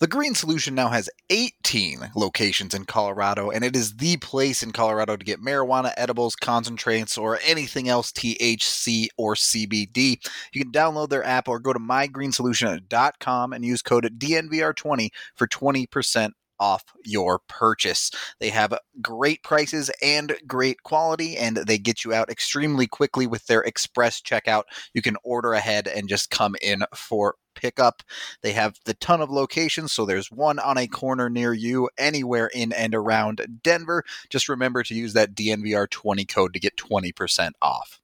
[0.00, 4.70] The Green Solution now has 18 locations in Colorado, and it is the place in
[4.70, 10.24] Colorado to get marijuana, edibles, concentrates, or anything else THC or CBD.
[10.52, 16.30] You can download their app or go to mygreensolution.com and use code DNVR20 for 20%
[16.60, 18.10] off your purchase.
[18.40, 23.46] They have great prices and great quality, and they get you out extremely quickly with
[23.46, 24.64] their express checkout.
[24.94, 28.02] You can order ahead and just come in for pickup.
[28.42, 32.46] They have the ton of locations, so there's one on a corner near you anywhere
[32.46, 34.04] in and around Denver.
[34.30, 38.00] Just remember to use that DNVR20 code to get 20% off.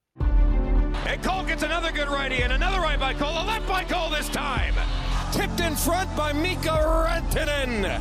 [1.07, 4.11] And Cole gets another good righty and another right by Cole, a left by Cole
[4.11, 4.75] this time.
[5.33, 8.01] Tipped in front by Mikko Rantanen.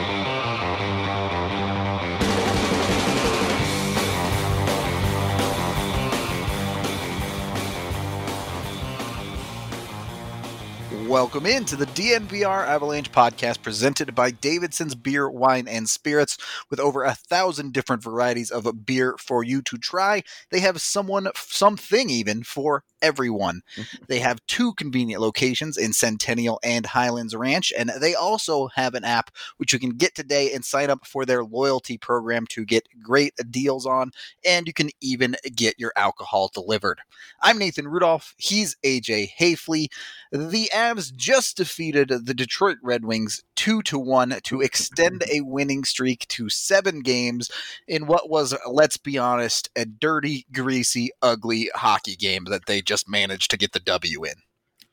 [11.11, 16.37] Welcome into the DNVR Avalanche podcast presented by Davidson's Beer, Wine, and Spirits.
[16.69, 21.27] With over a thousand different varieties of beer for you to try, they have someone,
[21.35, 23.61] something even for everyone.
[23.75, 24.03] Mm-hmm.
[24.07, 29.03] they have two convenient locations in Centennial and Highlands Ranch, and they also have an
[29.03, 32.87] app which you can get today and sign up for their loyalty program to get
[33.01, 34.11] great deals on,
[34.45, 36.99] and you can even get your alcohol delivered.
[37.41, 38.33] I'm Nathan Rudolph.
[38.37, 39.87] He's AJ Haefele.
[40.31, 45.43] The Avs just defeated the Detroit Red Wings 2 to 1 to extend mm-hmm.
[45.43, 47.51] a winning streak to 7 games
[47.87, 53.07] in what was let's be honest a dirty, greasy, ugly hockey game that they just
[53.07, 54.33] managed to get the W in.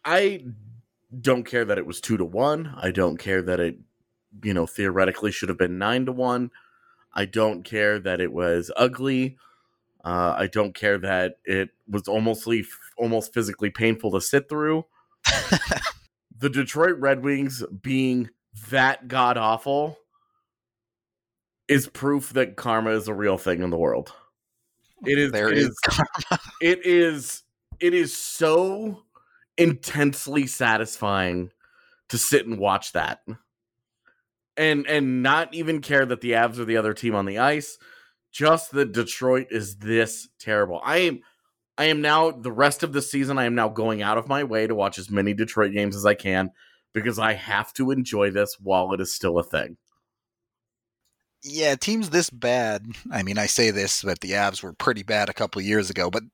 [0.04, 0.44] I
[1.20, 2.76] don't care that it was 2 to 1.
[2.80, 3.76] I don't care that it
[4.44, 6.52] you know theoretically should have been 9 to 1.
[7.12, 9.36] I don't care that it was ugly.
[10.04, 12.48] Uh, I don't care that it was almost
[12.96, 14.86] almost physically painful to sit through.
[16.38, 18.30] the Detroit Red Wings being
[18.70, 19.98] that god awful
[21.66, 24.12] is proof that karma is a real thing in the world.
[25.04, 25.78] It is There it is is
[26.60, 27.42] it is
[27.80, 29.02] it is so
[29.56, 31.50] intensely satisfying
[32.08, 33.20] to sit and watch that.
[34.56, 37.78] And and not even care that the Avs are the other team on the ice,
[38.32, 40.80] just that Detroit is this terrible.
[40.82, 41.20] I am
[41.76, 44.42] I am now the rest of the season I am now going out of my
[44.42, 46.50] way to watch as many Detroit games as I can
[46.92, 49.76] because I have to enjoy this while it is still a thing.
[51.44, 52.86] Yeah, teams this bad.
[53.12, 56.10] I mean, I say this, but the Avs were pretty bad a couple years ago,
[56.10, 56.24] but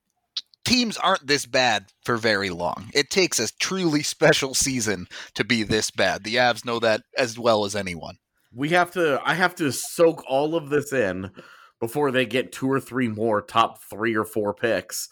[0.65, 2.89] teams aren't this bad for very long.
[2.93, 6.23] It takes a truly special season to be this bad.
[6.23, 8.17] The Avs know that as well as anyone.
[8.53, 11.31] We have to I have to soak all of this in
[11.79, 15.09] before they get two or three more top 3 or 4 picks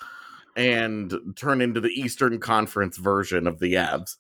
[0.56, 4.16] and turn into the Eastern Conference version of the Avs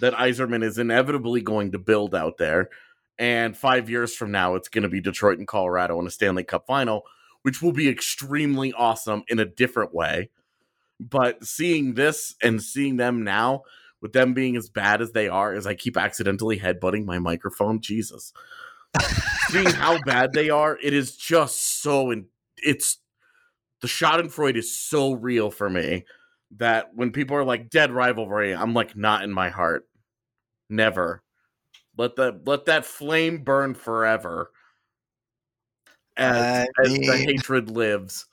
[0.00, 2.70] that Yzerman is inevitably going to build out there.
[3.18, 6.44] And five years from now, it's going to be Detroit and Colorado in a Stanley
[6.44, 7.02] Cup final,
[7.42, 10.30] which will be extremely awesome in a different way.
[11.08, 13.62] But seeing this and seeing them now,
[14.00, 17.80] with them being as bad as they are, as I keep accidentally headbutting my microphone,
[17.80, 18.32] Jesus.
[19.48, 22.10] seeing how bad they are, it is just so.
[22.10, 22.26] In,
[22.58, 22.98] it's
[23.80, 26.04] the Schadenfreude is so real for me
[26.58, 29.88] that when people are like dead rivalry, I'm like not in my heart.
[30.68, 31.22] Never.
[31.96, 34.50] Let the let that flame burn forever.
[36.16, 38.26] As, I as the hatred lives.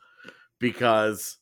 [0.59, 1.38] Because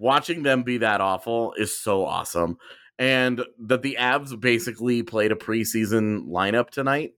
[0.00, 2.56] watching them be that awful is so awesome.
[2.98, 7.12] And that the Avs basically played a preseason lineup tonight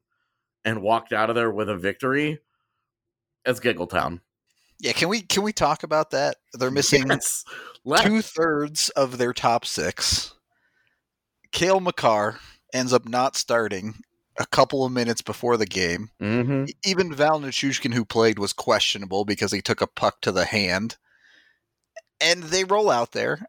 [0.64, 2.38] and walked out of there with a victory
[3.44, 4.20] as Giggletown.
[4.78, 6.36] Yeah, can we can we talk about that?
[6.54, 7.44] They're missing Yes.
[8.02, 10.34] Two thirds of their top six.
[11.52, 12.38] Cale Makar
[12.72, 13.94] ends up not starting
[14.38, 16.10] a couple of minutes before the game.
[16.20, 16.68] Mhm.
[16.84, 20.96] Even Val Nichushkin, who played, was questionable because he took a puck to the hand.
[22.22, 23.46] And they roll out there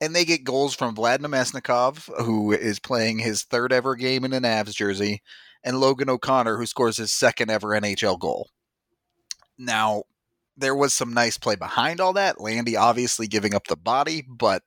[0.00, 4.32] and they get goals from Vlad Namestnikov, who is playing his third ever game in
[4.32, 5.22] an Avs jersey,
[5.62, 8.50] and Logan O'Connor, who scores his second ever NHL goal.
[9.56, 10.04] Now,
[10.56, 12.40] there was some nice play behind all that.
[12.40, 14.62] Landy obviously giving up the body, but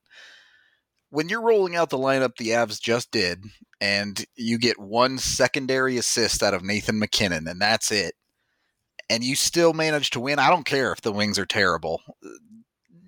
[1.10, 3.44] when you're rolling out the lineup the Avs just did,
[3.80, 8.16] and you get one secondary assist out of Nathan MacKinnon, and that's it.
[9.10, 10.40] And you still manage to win.
[10.40, 12.02] I don't care if the wings are terrible.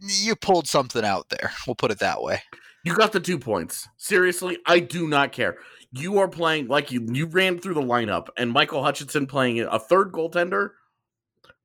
[0.02, 1.52] You pulled something out there.
[1.68, 2.42] We'll put it that way.
[2.84, 3.88] You got the two points.
[3.98, 5.58] Seriously, I do not care.
[5.92, 9.80] You are playing like you you ran through the lineup and Michael Hutchinson playing a
[9.80, 10.70] third goaltender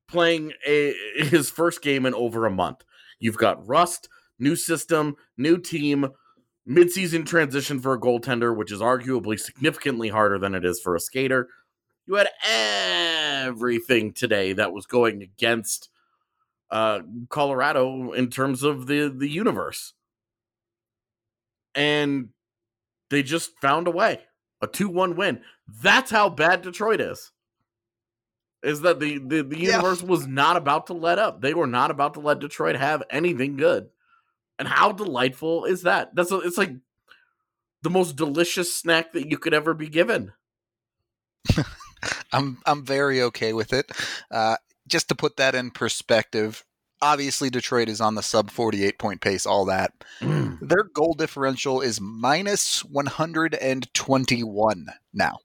[0.07, 2.83] playing a his first game in over a month.
[3.19, 4.09] You've got rust,
[4.39, 6.09] new system, new team,
[6.67, 10.99] midseason transition for a goaltender, which is arguably significantly harder than it is for a
[10.99, 11.49] skater.
[12.07, 15.89] You had everything today that was going against
[16.75, 16.99] uh,
[17.29, 19.93] Colorado in terms of the the universe,
[21.73, 22.29] and
[23.09, 24.19] they just found a way
[24.61, 25.41] a two one win.
[25.81, 27.31] That's how bad Detroit is.
[28.61, 29.77] Is that the the, the Yeah.
[29.77, 31.41] universe was not about to let up?
[31.41, 33.87] They were not about to let Detroit have anything good.
[34.59, 36.13] And how delightful is that?
[36.15, 36.73] That's a, it's like
[37.83, 40.33] the most delicious snack that you could ever be given.
[42.33, 43.91] I'm I'm very okay with it.
[44.31, 46.63] Uh, just to put that in perspective,
[47.01, 49.45] obviously Detroit is on the sub 48 point pace.
[49.45, 49.93] All that
[50.61, 55.39] their goal differential is minus 121 now.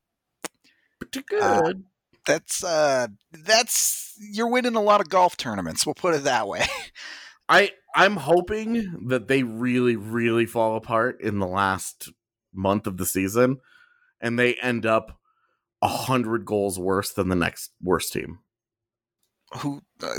[0.99, 1.85] Pretty good.
[2.27, 5.87] That's uh, that's you're winning a lot of golf tournaments.
[5.87, 6.67] We'll put it that way.
[7.49, 12.13] I I'm hoping that they really really fall apart in the last
[12.53, 13.59] month of the season,
[14.21, 15.19] and they end up
[15.83, 18.41] a hundred goals worse than the next worst team.
[19.59, 20.15] Who uh,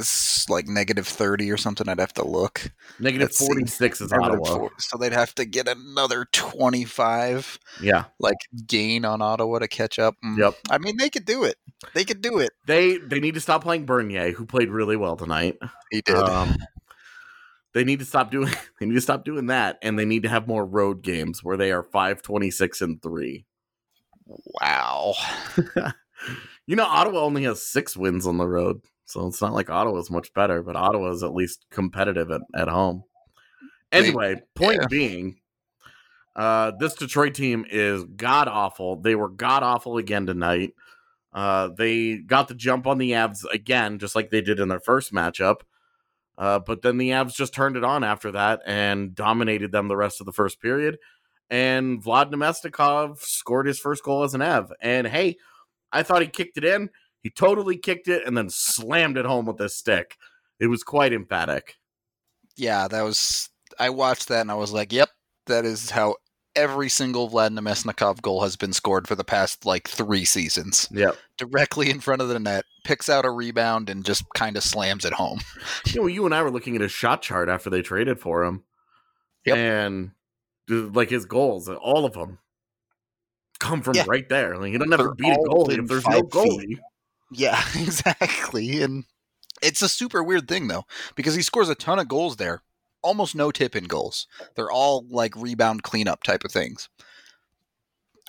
[0.50, 1.88] like negative 30 or something?
[1.88, 2.70] I'd have to look.
[3.00, 3.46] Negative Let's see.
[3.46, 4.44] forty six is Ottawa.
[4.58, 8.36] four- So they'd have to get another 25 Yeah, like
[8.68, 10.16] gain on Ottawa to catch up.
[10.26, 10.38] Mm.
[10.38, 10.56] Yep.
[10.70, 11.56] I mean, they could do it.
[11.94, 12.52] They could do it.
[12.68, 15.58] they they need to stop playing Bernier, who played really well tonight.
[15.92, 16.16] He did.
[16.18, 16.58] Um,
[17.74, 18.52] they need to stop doing.
[18.82, 21.56] They need to stop doing that, and they need to have more road games where
[21.56, 23.46] they are five twenty six and three.
[24.26, 25.14] wow.
[26.68, 28.82] You know, Ottawa only has six wins on the road,
[29.12, 32.70] so it's not like Ottawa's much better, but Ottawa is at least competitive at, at
[32.70, 33.04] home.
[33.92, 34.88] Anyway, point yeah.
[34.88, 35.40] being,
[36.36, 38.96] uh, this Detroit team is god awful.
[38.96, 40.74] They were god awful again tonight.
[41.34, 44.80] Uh, they got the jump on the Avs again, just like they did in their
[44.80, 45.62] first matchup.
[46.38, 49.98] Uh, but then the Avs just turned it on after that and dominated them the
[49.98, 50.98] rest of the first period.
[51.50, 54.72] And Vlad Namestnikov scored his first goal as an Av.
[54.82, 55.38] And hey,
[55.92, 56.90] I thought he kicked it in.
[57.22, 60.18] He totally kicked it and then slammed it home with his stick.
[60.60, 61.76] It was quite emphatic.
[62.56, 63.50] Yeah, that was.
[63.80, 65.10] I watched that and I was like, "Yep,
[65.48, 66.16] that is how
[66.56, 70.88] every single Vlad Namestnikov goal has been scored for the past like three seasons.
[70.92, 71.16] Yep.
[71.38, 75.06] Directly in front of the net, picks out a rebound and just kind of slams
[75.06, 75.40] it home.
[75.88, 78.44] You know, you and I were looking at his shot chart after they traded for
[78.44, 78.64] him.
[79.46, 79.58] Yep.
[79.58, 80.12] And
[80.70, 82.40] like his goals, all of them
[83.60, 84.06] come from Yeah.
[84.08, 84.58] right there.
[84.58, 86.68] Like he doesn't have beat a goalie if there's no goalie.
[86.68, 86.80] feet.
[87.32, 88.82] Yeah, exactly.
[88.82, 89.06] And
[89.62, 90.86] it's a super weird thing though,
[91.16, 92.62] because he scores a ton of goals there.
[93.04, 94.28] Almost no tip in goals.
[94.56, 96.88] They're all like rebound cleanup type of things.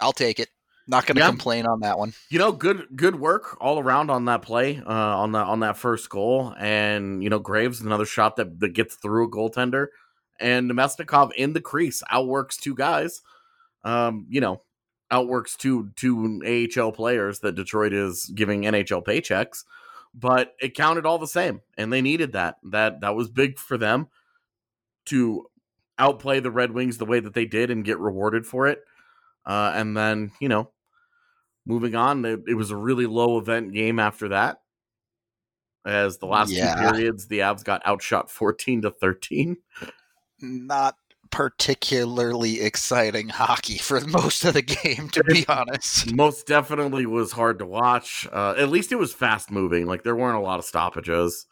[0.01, 0.49] I'll take it.
[0.89, 1.29] Not going to Yeah.
[1.29, 2.13] complain on that one.
[2.29, 5.77] You know, good good work all around on that play, uh, on that on that
[5.77, 9.89] first goal, and you know, Graves another shot that, that gets through a goaltender,
[10.41, 13.23] and Namestnikov in the crease outworks two guys.
[13.85, 14.63] Um, you know,
[15.13, 16.41] outworks two two
[16.77, 19.65] AHL players that Detroit is giving NHL paychecks,
[20.13, 22.57] but it counted all the same, and they needed that.
[22.65, 24.09] That that was big for them
[25.07, 25.47] to
[25.99, 28.81] outplay the Red Wings the way that they did and get rewarded for it.
[29.47, 30.71] Uh, and then you know
[31.67, 34.59] moving on, it, it was a really low event game after that.
[35.85, 36.75] As the last Yeah.
[36.75, 39.59] two periods, the Avs got outshot fourteen to thirteen.
[40.41, 40.97] Not
[41.33, 46.15] particularly exciting hockey for most of the game, to be honest.
[46.15, 48.29] Most definitely was hard to watch.
[48.33, 49.87] Uh, at least it was fast moving.
[49.87, 51.47] Like there weren't a lot of stoppages.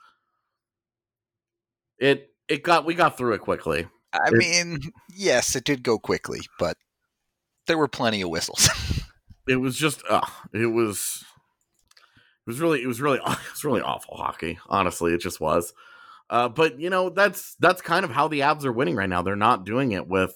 [1.99, 3.87] It it got we got through it quickly.
[4.13, 4.81] I It- mean,
[5.15, 6.77] yes, it did go quickly, but
[7.67, 8.69] there were plenty of whistles.
[9.49, 10.21] It was just uh,
[10.53, 11.25] it was
[11.97, 14.61] it was really it was really it was really awful hockey.
[14.69, 15.73] Honestly, it just was.
[16.31, 19.21] Uh, but you know that's that's kind of how the Avs are winning right now.
[19.21, 20.33] They're not doing it with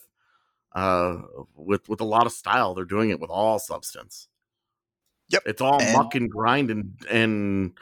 [0.73, 1.19] uh
[1.55, 2.75] with with a lot of style.
[2.75, 4.27] They're doing it with all substance.
[5.29, 5.43] Yep.
[5.47, 7.79] It's all And- muck and grind and and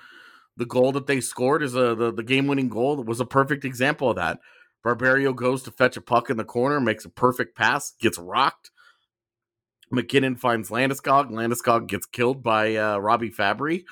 [0.58, 3.24] the goal that they scored is a the, the game winning goal that was a
[3.24, 4.38] perfect example of that.
[4.84, 8.70] Barberio goes to fetch a puck in the corner, makes a perfect pass, gets rocked.
[9.90, 11.30] MacKinnon finds Landeskog.
[11.30, 13.84] Landeskog gets killed by uh, Robby Fabbri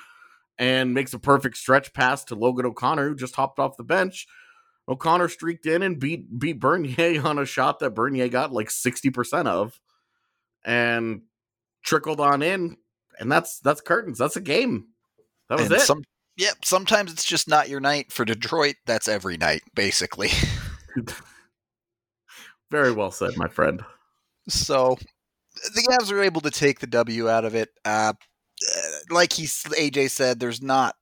[0.61, 4.27] and makes a perfect stretch pass to Logan O'Connor, who just hopped off the bench.
[4.87, 9.47] O'Connor streaked in and beat beat Bernier on a shot that Bernier got like 60%
[9.47, 9.79] of.
[10.63, 11.23] And
[11.83, 12.77] trickled on in,
[13.19, 14.19] and that's that's curtains.
[14.19, 14.89] That's a game.
[15.49, 15.81] That was and it.
[15.81, 16.03] Some,
[16.37, 18.11] yeah, sometimes it's just not your night.
[18.11, 20.29] For Detroit, that's every night, basically.
[22.69, 23.83] Very well said, my friend.
[24.47, 24.99] So
[25.73, 27.69] the Avs were able to take the W out of it.
[27.83, 28.13] Uh,
[29.11, 30.95] like he AJ said, there's not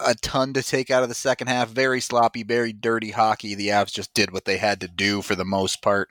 [0.00, 1.68] a ton to take out of the second half.
[1.68, 3.54] Very sloppy, very dirty hockey.
[3.54, 6.10] The Avs just did what they had to do for the most part.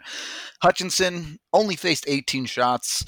[0.62, 3.05] Hutchinson only faced 18 shots,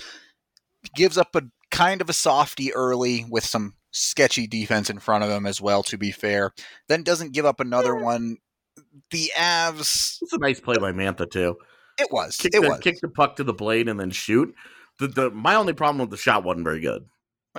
[0.95, 5.29] gives up a kind of a softy early with some sketchy defense in front of
[5.29, 5.83] him as well.
[5.83, 6.53] To be fair,
[6.87, 8.37] then doesn't give up another one.
[9.11, 10.17] The Avs.
[10.21, 11.55] It's a nice play by Mantha too.
[11.97, 12.35] It was.
[12.37, 12.79] Kick it the, was.
[12.79, 14.53] kick the puck to the blade and then shoot.
[14.99, 17.05] The, the my only problem with the shot wasn't very good.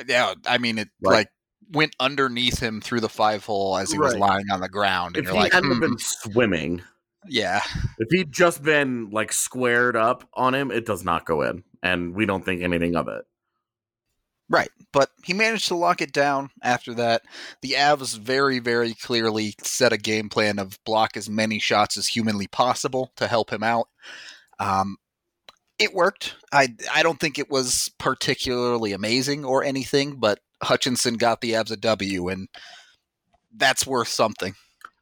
[0.06, 1.12] Yeah, I mean it Right.
[1.18, 1.28] like
[1.70, 5.24] went underneath him through the five hole as he was lying on the ground, and
[5.26, 6.82] If you're he like, hadn't "Hmm, been swimming,
[7.28, 7.60] yeah,
[7.98, 12.14] if he'd just been like squared up on him, it does not go in, and
[12.14, 13.24] we don't think anything of it.
[14.48, 14.68] right.
[14.92, 17.22] But he managed to lock it down after that.
[17.62, 22.06] The Avs very, very clearly set a game plan of block as many shots as
[22.06, 23.88] humanly possible to help him out.
[24.58, 24.96] Um,
[25.78, 26.36] it worked.
[26.52, 31.70] I I don't think it was particularly amazing or anything, but Hutchinson got the Avs
[31.70, 32.48] a W, and
[33.54, 34.54] that's worth something.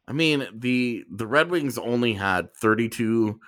[0.07, 3.39] I mean, the the Red Wings only had 32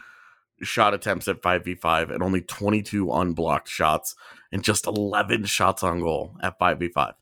[0.64, 4.16] shot attempts at 5v5 and only 22 unblocked shots
[4.52, 7.14] and just 11 shots on goal at 5v5.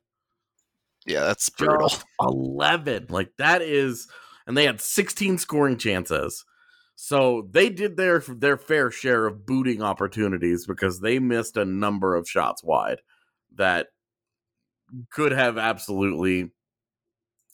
[1.05, 1.89] Yeah, that's brutal.
[1.89, 3.07] Just 11.
[3.09, 4.07] Like that is
[4.47, 6.45] and they had 16 scoring chances.
[6.95, 12.15] So they did their their fair share of booting opportunities because they missed a number
[12.15, 13.01] of shots wide
[13.55, 13.87] that
[15.11, 16.51] could have absolutely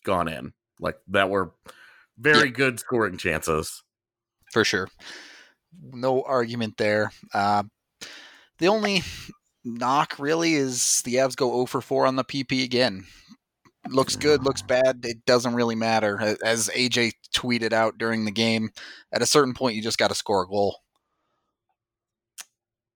[0.03, 0.53] gone in.
[0.79, 1.53] Like that were
[2.17, 3.83] very good scoring chances.
[4.51, 4.87] for sure.
[5.91, 7.11] No argument there.
[7.33, 7.63] Uh,
[8.59, 9.03] the only
[9.63, 13.05] knock really is the Avs go 0 for 4 on the PP again.
[13.89, 14.99] Looks good, looks bad.
[15.03, 16.37] It doesn't really matter.
[16.43, 18.69] As AJ tweeted out during the game,
[19.11, 20.77] at a certain point, you just got to score a goal.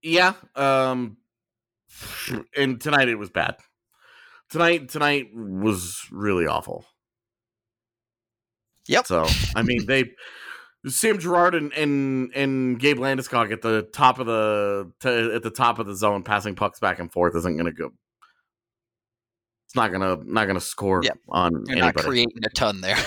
[0.02, 0.34] Yeah.
[0.54, 1.16] Um
[2.56, 3.56] and tonight it was bad.
[4.50, 6.86] Tonight tonight was really awful.
[8.86, 9.06] Yep.
[9.06, 9.26] So
[9.56, 10.12] I mean they
[10.86, 15.50] Sam Girard and and and Gabe Landeskog at the top of the to, at the
[15.50, 17.90] top of the zone passing pucks back and forth isn't going to go.
[19.76, 21.18] Not gonna not gonna score Yep.
[21.28, 22.06] on You're not anybody.
[22.08, 22.98] creating a ton there.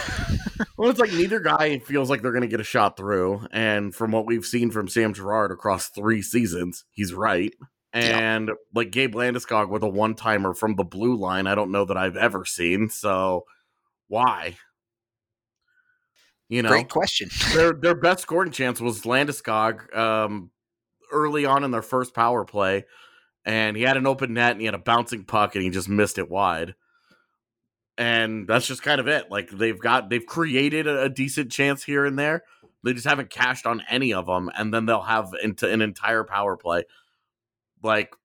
[0.78, 3.46] Well, it's like neither guy feels like they're to get a shot through.
[3.52, 7.54] And from what we've seen from Sam Girard across three seasons, he's right.
[7.94, 8.18] Yeah.
[8.18, 11.84] And like Gabe Landeskog with a one timer from the blue line, I don't know
[11.86, 12.90] that I've ever seen.
[12.90, 13.44] So
[14.08, 14.58] why?
[16.50, 17.30] You know, Great question.
[17.54, 20.50] their their best scoring chance was Landeskog um,
[21.12, 22.86] early on in their first power play,
[23.46, 25.90] and he had an open net and he had a bouncing puck and he just
[25.90, 26.76] missed it wide.
[27.98, 29.30] And that's just kind of it.
[29.30, 32.44] Like they've got they've created a, a decent chance here and there.
[32.84, 36.24] They just haven't cashed on any of them, and then they'll have into an entire
[36.24, 36.84] power play.
[37.84, 38.16] Like,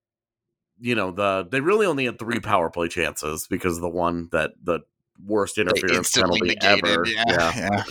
[0.78, 4.28] you know, the they really only had three power play chances because of the one
[4.30, 4.80] that the
[5.24, 6.84] worst interference penalty negated.
[6.84, 7.04] ever.
[7.04, 7.24] Yeah,
[7.56, 7.84] yeah.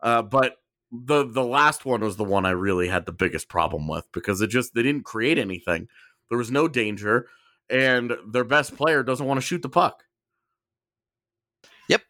[0.00, 0.56] Uh, but
[0.90, 4.40] the the last one was the one I really had the biggest problem with because
[4.40, 5.88] it just they didn't create anything.
[6.28, 7.28] There was no danger,
[7.70, 10.04] and their best player doesn't want to shoot the puck.
[11.88, 12.02] Yep,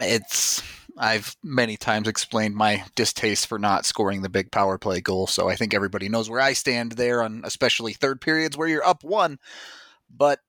[0.00, 0.62] it's
[0.96, 5.48] I've many times explained my distaste for not scoring the big power play goal, so
[5.48, 9.02] I think everybody knows where I stand there on especially third periods where you're up
[9.02, 9.38] one.
[10.08, 10.40] But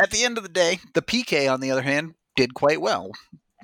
[0.00, 3.12] at the end of the day, the PK on the other hand did quite well.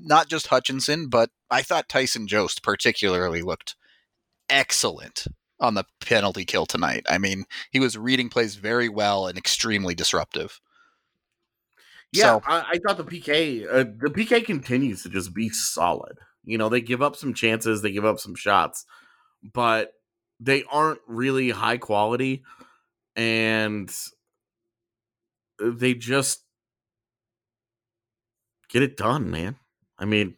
[0.01, 3.75] Not just Hutchinson, but I thought Tyson Jost particularly looked
[4.49, 5.27] excellent
[5.61, 7.05] on the penalty kill tonight.
[7.09, 10.61] I mean, he was reading plays very well and extremely disruptive.
[12.13, 16.19] Yeah, So- I, I thought the PK uh, the PK continues to just be solid.
[16.45, 18.87] You know, they give up some chances, they give up some shots,
[19.53, 19.93] but
[20.41, 22.43] they aren't really high quality,
[23.17, 23.95] and
[25.61, 26.43] they just
[28.71, 29.57] get it done, man.
[29.99, 30.38] I mean,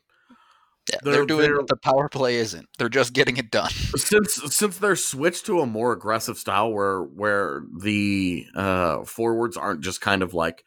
[1.03, 2.69] they're, They're- doing they're- the power play isn't.
[2.79, 3.71] They're just getting it done.
[3.97, 9.81] since since they're switched to a more aggressive style where where the uh forwards aren't
[9.83, 10.65] just kind of like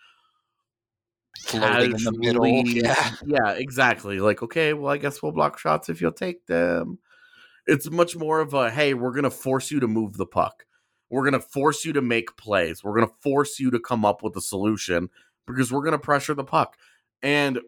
[1.46, 2.46] Floating in the middle.
[2.66, 3.12] Yeah.
[3.26, 7.00] yeah exactly like okay well i guess we'll block shots if you'll take them
[7.68, 10.66] it's much more of a hey we're gonna force you to move the puck
[11.10, 14.36] we're gonna force you to make plays we're gonna force you to come up with
[14.38, 15.10] a solution
[15.48, 16.78] because we're gonna pressure the puck
[17.22, 17.60] and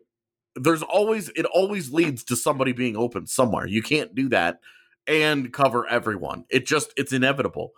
[0.56, 3.68] there's always it always leads to somebody being open somewhere.
[3.68, 4.60] You can't do that
[5.08, 6.46] and cover everyone.
[6.50, 7.72] It just it's inevitable.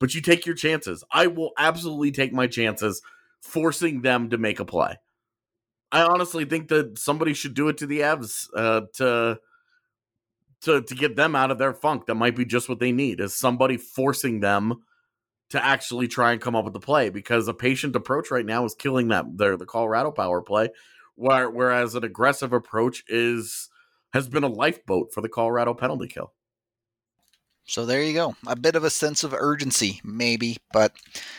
[0.00, 1.04] But you take your chances.
[1.10, 3.00] I will absolutely take my chances
[3.40, 4.96] forcing them to make a play.
[5.92, 9.38] I honestly think that somebody should do it to the Avs uh, to
[10.62, 12.06] to to get them out of their funk.
[12.06, 14.82] That might be just what they need is somebody forcing them
[15.50, 18.64] to actually try and come up with the play because a patient approach right now
[18.64, 20.68] is killing that their the Colorado power play,
[21.16, 23.68] whereas an aggressive approach is
[24.12, 26.33] has been a lifeboat for the Colorado penalty kill.
[27.66, 28.36] So there you go.
[28.46, 30.58] A bit of a sense of urgency, maybe.
[30.70, 30.92] But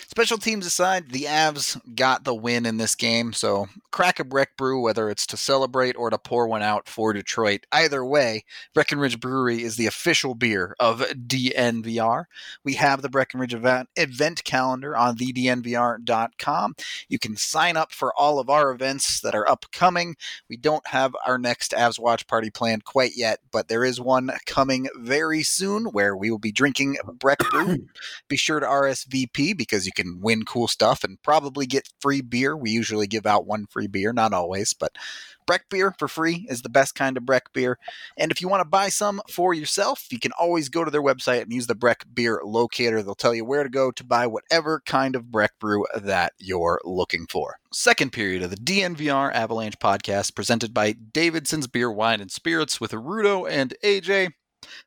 [0.08, 3.32] special teams aside, the Avs got the win in this game.
[3.32, 7.14] So crack a Breck Brew, whether it's to celebrate or to pour one out for
[7.14, 7.68] Detroit.
[7.72, 12.26] Either way, Breckenridge Brewery is the official beer of DNVR.
[12.64, 16.76] We have the Breckenridge event, event calendar on thednvr.com.
[17.08, 20.16] You can sign up for all of our events that are upcoming.
[20.50, 24.32] We don't have our next Avs watch party planned quite yet, but there is one
[24.48, 27.88] coming very soon where we will be drinking Breck Brew.
[28.28, 32.56] be sure to RSVP because you can win cool stuff and probably get free beer.
[32.56, 34.98] We usually give out one free beer, not always, but
[35.46, 37.78] Breck beer for free is the best kind of Breck beer.
[38.18, 41.04] And if you want to buy some for yourself, you can always go to their
[41.04, 43.04] website and use the Breck beer locator.
[43.04, 46.82] They'll tell you where to go to buy whatever kind of Breck brew that you're
[46.84, 47.58] looking for.
[47.72, 52.92] Second period of the DNVR Avalanche podcast presented by Davidson's Beer, Wine, and Spirits with
[52.92, 54.32] Rudo and AJ.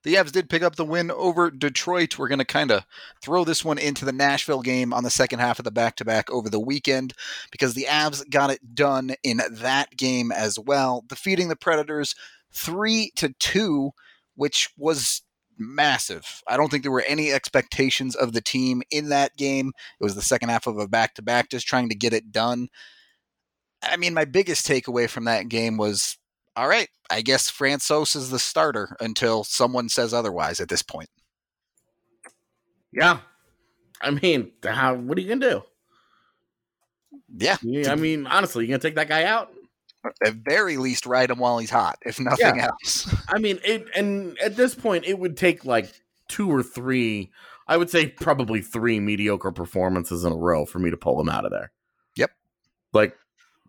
[0.05, 2.19] The Avs did pick up the win over Detroit.
[2.19, 2.85] We're going to kind of
[3.23, 6.05] throw this one into the Nashville game on the second half of the back to
[6.05, 7.15] back over the weekend
[7.51, 12.15] because the Avs got it done in that game as well, defeating the Predators
[12.53, 13.91] 3 to 2,
[14.37, 15.23] which was
[15.59, 16.43] massive.
[16.47, 19.73] I don't think there were any expectations of the team in that game.
[20.01, 22.33] It was the second half of a back to back, just trying to get it
[22.33, 22.69] done.
[23.83, 26.17] I mean, my biggest takeaway from that game was
[26.59, 31.09] all right, I guess Francouz is the starter until someone says otherwise at this point.
[32.93, 33.21] Yeah.
[34.01, 35.63] I mean, how, what are you going to do?
[37.63, 37.93] Yeah.
[37.93, 39.53] I mean, honestly, you going to take that guy out?
[40.25, 42.67] At very least, ride him while he's hot, if nothing yeah.
[42.67, 43.15] else.
[43.29, 45.93] I mean, it, and at this point, it would take like
[46.27, 47.31] two or three,
[47.69, 51.29] I would say probably three mediocre performances in a row for me to pull him
[51.29, 51.71] out of there.
[52.17, 52.33] Yep.
[52.93, 53.17] Like,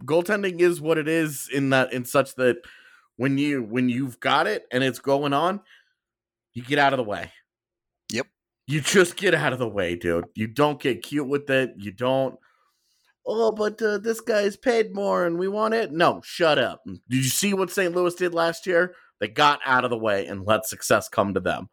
[0.05, 2.57] goaltending is what it is in that, in such that
[3.19, 5.59] when you when you've got it and it's going on,
[6.53, 7.33] you get out of the way.
[8.13, 8.27] Yep.
[8.65, 10.23] You just get out of the way, dude.
[10.35, 11.73] You don't get cute with it.
[11.75, 12.39] You don't.
[13.27, 15.91] Oh, but uh, this guy's paid more and we want it.
[15.91, 16.81] No, shut up.
[16.85, 17.93] Did you see what St.
[17.93, 18.95] Louis did last year?
[19.19, 21.67] They got out of the way and let success come to them.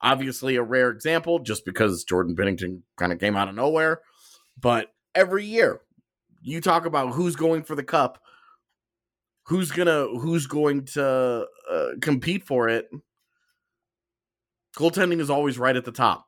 [0.00, 4.02] Obviously, a rare example just because Jordan Binnington kind of came out of nowhere.
[4.58, 5.80] But every year,
[6.42, 8.22] you talk about who's going for the cup
[9.50, 12.88] who's gonna who's going to uh, compete for it?
[14.78, 16.26] Goaltending is always right at the top.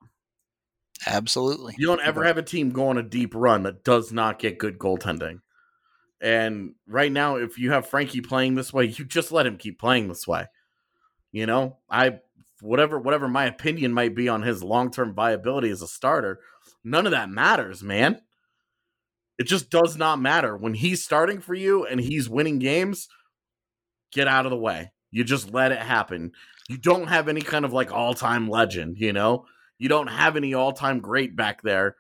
[1.07, 1.75] Absolutely.
[1.79, 4.59] You don't ever have a team go on a deep run that does not get
[4.59, 5.41] good goaltending.
[6.21, 9.79] And right now if you have frankie playing this way you just let him keep
[9.79, 10.47] playing this way.
[11.31, 12.19] You know i
[12.61, 16.41] whatever whatever my opinion might be on his long-term viability as a starter
[16.85, 18.21] none of that matters man
[19.43, 20.57] it just does not matter.
[20.57, 23.09] When he's starting for you and he's winning games,
[24.13, 24.93] get out of the way.
[25.11, 26.31] You just let it happen.
[26.69, 29.47] You don't have any kind of like all time legend, you know?
[29.81, 31.97] You don't have any all time great back there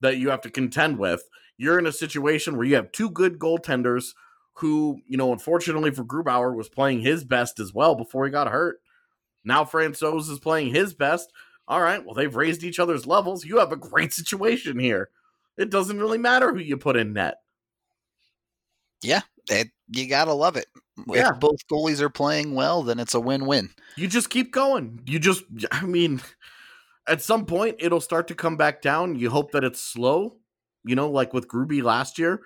[0.00, 1.22] that you have to contend with.
[1.56, 4.14] You're in a situation where you have two good goaltenders
[4.54, 8.48] who, you know, unfortunately for Grubauer was playing his best as well before he got
[8.48, 8.80] hurt.
[9.44, 11.32] Now Francouz is playing his best.
[11.68, 13.44] All right, well, they've raised each other's levels.
[13.44, 15.10] You have a great situation here.
[15.60, 17.36] It doesn't really matter who you put in net.
[19.02, 19.20] Yeah,
[19.50, 20.66] it, you gotta love it.
[21.06, 21.32] Yeah.
[21.32, 23.68] If both goalies are playing well, then it's a win-win.
[23.96, 25.02] You just keep going.
[25.06, 26.22] You just, I mean,
[27.06, 29.16] at some point it'll start to come back down.
[29.16, 30.36] You hope that it's slow.
[30.82, 32.40] You know, like with Gruby last year.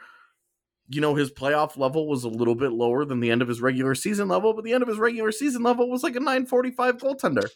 [0.88, 3.60] You know, his playoff level was a little bit lower than the end of his
[3.60, 6.98] regular season level, but the end of his regular season level was like a 945
[6.98, 7.48] goaltender.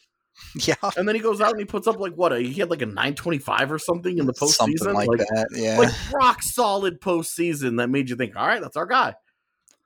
[0.66, 0.76] Yeah.
[0.96, 2.32] And then he goes out and he puts up like what?
[2.32, 4.78] A, he had like a 925 or something in the postseason.
[4.78, 5.48] Something like, like that.
[5.52, 5.78] Yeah.
[5.78, 9.14] Like rock solid postseason that made you think, all right, that's our guy.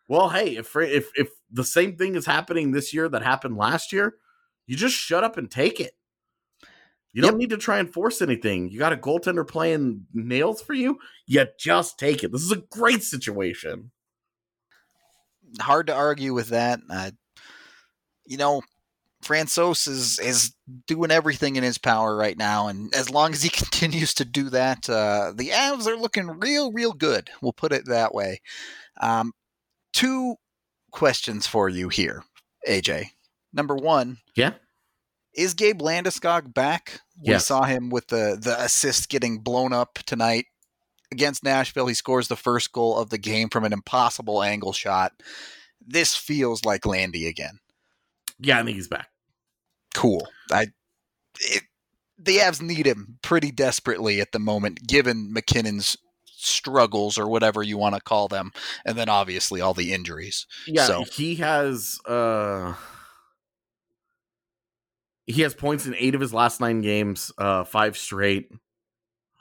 [0.09, 3.93] Well, hey, if if if the same thing is happening this year that happened last
[3.93, 4.15] year,
[4.67, 5.93] you just shut up and take it.
[7.13, 8.71] You don't need to try and force anything.
[8.71, 10.99] You got a goaltender playing nails for you.
[11.27, 12.33] You just take it.
[12.33, 13.91] This is a great situation.
[15.61, 16.81] Hard to argue with that.
[16.89, 17.11] Uh,
[18.25, 18.63] you know,
[19.23, 20.53] Francouz is is
[20.87, 24.51] doing everything in his power right now, and as long as he continues to do
[24.51, 27.31] that, uh, the Avs are looking real, real good.
[27.41, 28.41] We'll put it that way.
[29.01, 29.33] Um,
[29.93, 30.37] two
[30.91, 32.25] questions for you here,
[32.69, 33.11] AJ.
[33.53, 34.55] Number one, yeah,
[35.35, 37.01] is Gabe Landeskog back?
[37.21, 37.43] Yes.
[37.43, 40.47] We saw him with the the assist getting blown up tonight.
[41.13, 41.87] against Nashville.
[41.87, 45.13] He scores the first goal of the game from an impossible angle shot.
[45.85, 47.59] This feels like Landy again.
[48.39, 49.09] Yeah, I think he's back.
[49.95, 50.27] Cool.
[50.51, 50.67] I
[51.41, 51.63] it,
[52.19, 57.79] the Avs need him pretty desperately at the moment, given MacKinnon's struggles or whatever you
[57.79, 58.53] want to call them,
[58.85, 60.47] and then obviously all the injuries.
[60.67, 62.75] Yeah, So- he has uh
[65.27, 68.51] he has points in eight of his last nine games, uh five straight.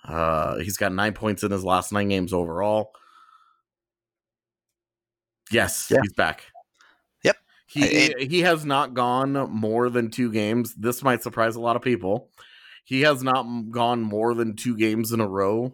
[0.04, 2.92] Uh he's got nine points in his last nine games overall.
[5.52, 6.00] Yes, Yeah.
[6.02, 6.46] he's back.
[7.72, 10.76] He he has not gone more than two games.
[10.76, 12.30] This might surprise a lot of people.
[12.84, 15.74] He has not gone more than two games in a row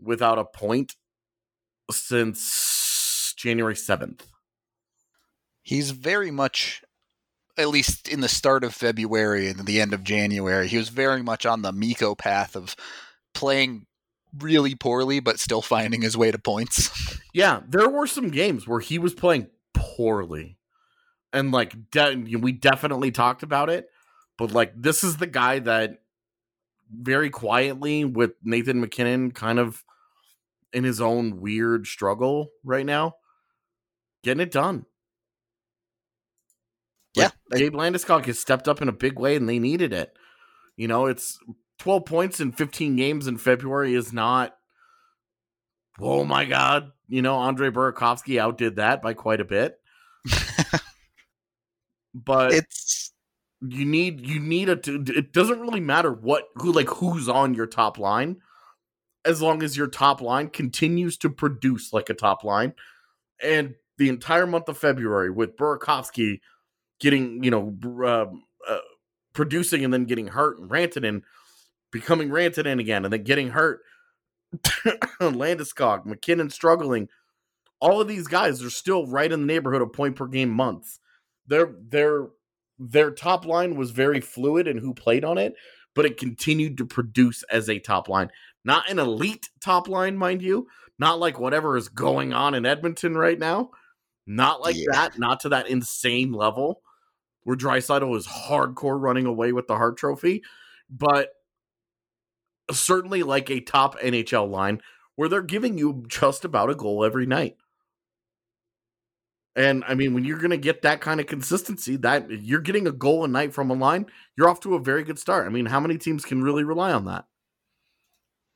[0.00, 0.96] without a point
[1.90, 4.20] since January 7th.
[5.62, 6.82] He's very much,
[7.56, 11.22] at least in the start of February and the end of January, he was very
[11.22, 12.76] much on the Miko path of
[13.32, 13.86] playing
[14.38, 16.90] really poorly but still finding his way to points.
[17.36, 20.56] Yeah, there were some games where he was playing poorly.
[21.34, 23.88] And like de- we definitely talked about it,
[24.38, 25.98] but like this is the guy that
[26.90, 29.84] very quietly with Nathan MacKinnon kind of
[30.72, 33.16] in his own weird struggle right now
[34.22, 34.86] getting it done.
[37.14, 40.16] Yeah, Like, Gabe Landeskog has stepped up in a big way and they needed it.
[40.76, 41.38] You know, it's
[41.78, 44.56] 12 points in 15 games in February is not
[46.00, 49.78] oh my god, you know, Andre Burakovsky outdid that by quite a bit.
[52.14, 53.12] but it's
[53.60, 57.66] you need you need a it doesn't really matter what who like who's on your
[57.66, 58.36] top line
[59.24, 62.74] as long as your top line continues to produce like a top line.
[63.42, 66.40] And the entire month of February with Burakovsky
[67.00, 68.26] getting you know uh,
[68.70, 68.78] uh,
[69.32, 71.22] producing and then getting hurt and ranted and
[71.90, 73.80] becoming Rantanen again and then getting hurt
[75.20, 77.08] Landeskog MacKinnon struggling
[77.80, 81.00] all of these guys are still right in the neighborhood of point per game months
[81.46, 82.28] their their
[82.78, 85.54] their top line was very fluid and who played on it,
[85.94, 88.30] but it continued to produce as a top line.
[88.64, 90.66] Not an elite top line, mind you,
[90.98, 93.70] not like whatever is going on in Edmonton right now.
[94.26, 94.86] Not like Yeah.
[94.92, 96.80] that, not to that insane level
[97.42, 100.42] where Draisaitl is hardcore running away with the Hart Trophy,
[100.88, 101.30] but
[102.72, 104.80] certainly like a top NHL line
[105.16, 107.56] where they're giving you just about a goal every night.
[109.56, 112.86] And I mean, when you're going to get that kind of consistency, that you're getting
[112.86, 115.46] a goal a night from a line, you're off to a very good start.
[115.46, 117.26] I mean, how many teams can really rely on that?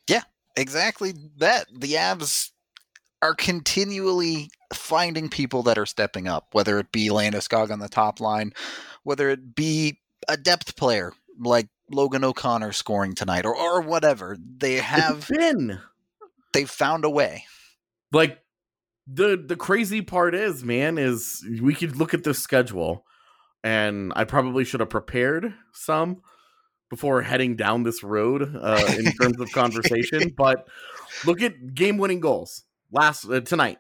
[0.09, 0.23] Yeah,
[0.57, 1.67] exactly that.
[1.73, 2.51] The Avs
[3.23, 8.21] are continually finding people that are stepping up, whether it be Landeskog on the top
[8.21, 8.53] line,
[9.05, 14.37] whether it be a depth player like Logan O'Connor scoring tonight, or or whatever.
[14.59, 15.79] They have It's been
[16.53, 17.45] they've found a way.
[18.13, 18.41] like
[19.11, 23.05] the the crazy part is, man, is we could look at this schedule,
[23.65, 26.23] and I probably should have prepared some
[26.91, 30.33] before heading down this road uh, in terms of conversation.
[30.37, 30.69] But
[31.27, 33.79] look at game winning goals last uh, tonight.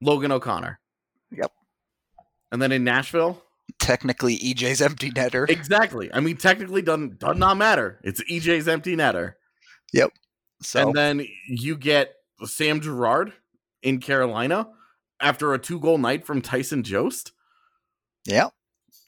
[0.00, 0.80] Logan O'Connor.
[1.30, 1.52] Yep.
[2.52, 3.42] And then in Nashville,
[3.78, 5.48] Technically, EJ's empty netter.
[5.48, 6.10] Exactly.
[6.12, 8.00] I mean, technically, doesn't does not matter.
[8.02, 9.34] It's EJ's empty netter,
[9.92, 10.10] Yep.
[10.62, 13.32] So and then you get Sam Girard
[13.82, 14.68] in Carolina
[15.20, 17.32] after a two goal night from Tyson Jost.
[18.24, 18.48] yeah,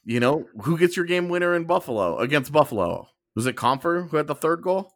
[0.05, 3.09] You know who gets your game winner in Buffalo against Buffalo?
[3.37, 4.95] Was it Compher who had the third goal?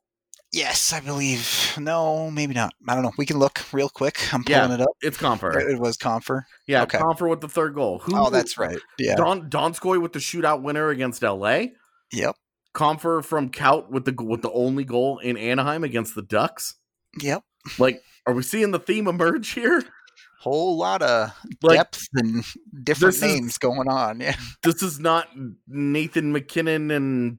[0.52, 1.74] yes, I believe.
[1.80, 2.72] No, maybe not.
[2.88, 3.10] I don't know.
[3.18, 4.32] We can look real quick.
[4.32, 4.60] I'm Yeah.
[4.66, 4.90] pulling it up.
[5.02, 5.56] It's Compher.
[5.68, 6.42] It was Compher.
[6.68, 6.98] Yeah, okay.
[6.98, 7.98] Compher with the third goal.
[8.04, 8.12] Who?
[8.16, 8.78] Oh, that's right.
[8.96, 9.16] Yeah.
[9.16, 11.70] Don Donskoi with the shootout winner against LA.
[12.12, 12.36] Yep.
[12.72, 16.76] Compher from Kaut with the with the only goal in Anaheim against the Ducks.
[17.20, 17.42] Yep.
[17.78, 19.82] Like, are we seeing the theme emerge here?
[20.40, 21.32] Whole lot of
[21.62, 22.44] Like, depth and
[22.82, 24.20] different this is- names going on.
[24.20, 24.36] Yeah.
[24.62, 25.28] this is not
[25.66, 27.38] Nathan MacKinnon and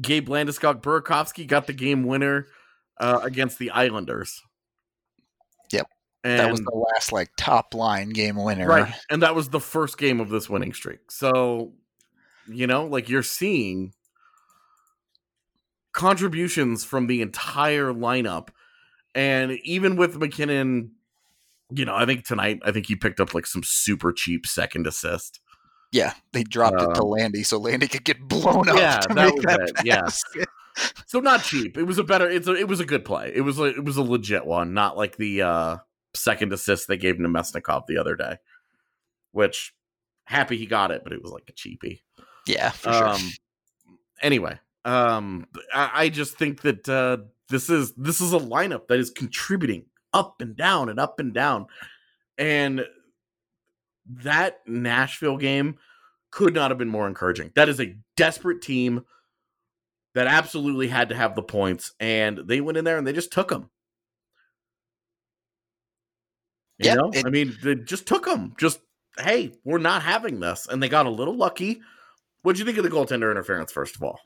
[0.00, 0.80] Gabe Landeskog.
[0.80, 2.46] Burakovsky got the game winner
[3.00, 4.40] uh, against the Islanders.
[5.72, 5.88] Yep.
[6.24, 8.66] and that was the last like top line game winner.
[8.68, 11.10] right, and that was the first game of this winning streak.
[11.10, 11.72] So,
[12.48, 13.92] you know, like you're seeing
[15.92, 18.48] contributions from the entire lineup,
[19.14, 20.92] and even with MacKinnon.
[21.70, 24.86] You know, I think tonight, I think he picked up like some super cheap second
[24.86, 25.38] assist.
[25.92, 28.76] Yeah, they dropped it to Um, Landy so Landy could get blown up.
[28.76, 30.08] yeah, that was that it, yeah.
[31.06, 31.76] So not cheap.
[31.76, 32.30] It was a better.
[32.30, 32.54] It's a.
[32.54, 33.32] It was a good play.
[33.34, 33.58] It was.
[33.58, 34.72] A, it was a legit one.
[34.74, 35.76] Not like the uh
[36.14, 38.36] second assist they gave Namestnikov the other day,
[39.32, 39.74] which
[40.24, 42.00] happy he got it, but it was like a cheapie.
[42.46, 43.18] yeah, for Um.
[43.18, 43.30] sure.
[44.22, 47.18] Anyway, um, I, I just think that uh
[47.48, 51.32] this is this is a lineup that is contributing up and down and up and
[51.34, 51.66] down.
[52.36, 52.84] And
[54.06, 55.76] that Nashville game
[56.30, 57.52] could not have been more encouraging.
[57.54, 59.04] That is a desperate team
[60.14, 63.32] that absolutely had to have the points, and they went in there and they just
[63.32, 63.70] took them.
[66.78, 68.54] You Yeah, know, it- I mean, they just took them.
[68.58, 68.80] Just
[69.18, 71.82] hey, we're not having this, and they got a little lucky.
[72.42, 73.72] What do you think of the goaltender interference?
[73.72, 74.20] First of all,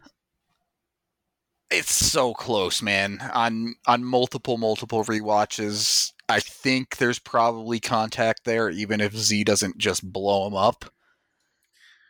[1.72, 3.18] It's so close, man.
[3.32, 9.78] On on multiple multiple rewatches, I think there's probably contact there, even if Z doesn't
[9.78, 10.84] just blow him up.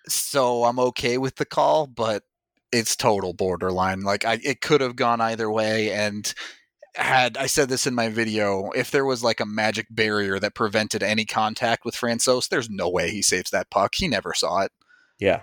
[0.08, 2.24] So I'm okay with the call, but
[2.72, 4.00] it's total borderline.
[4.00, 6.32] Like I, it could have gone either way, and
[6.96, 10.54] had I said this in my video, if there was like a magic barrier that
[10.56, 13.94] prevented any contact with Francouz, there's no way he saves that puck.
[13.94, 14.72] He never saw it.
[15.18, 15.42] yeah,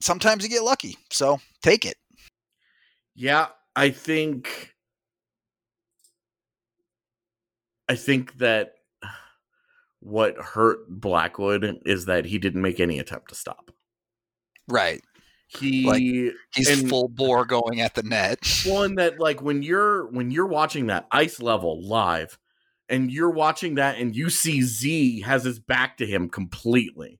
[0.00, 1.96] Sometimes you get lucky, so take it.
[3.14, 4.74] Yeah, I think
[7.88, 8.74] I think that
[10.00, 13.70] what hurt Blackwood is that he didn't make any attempt to stop.
[14.68, 15.02] Right.
[15.48, 18.38] He He's And- full bore going at the net.
[18.66, 22.38] one that like when you're when you're watching that ice level live
[22.88, 27.18] and you're watching that and you see Z has his back to him completely.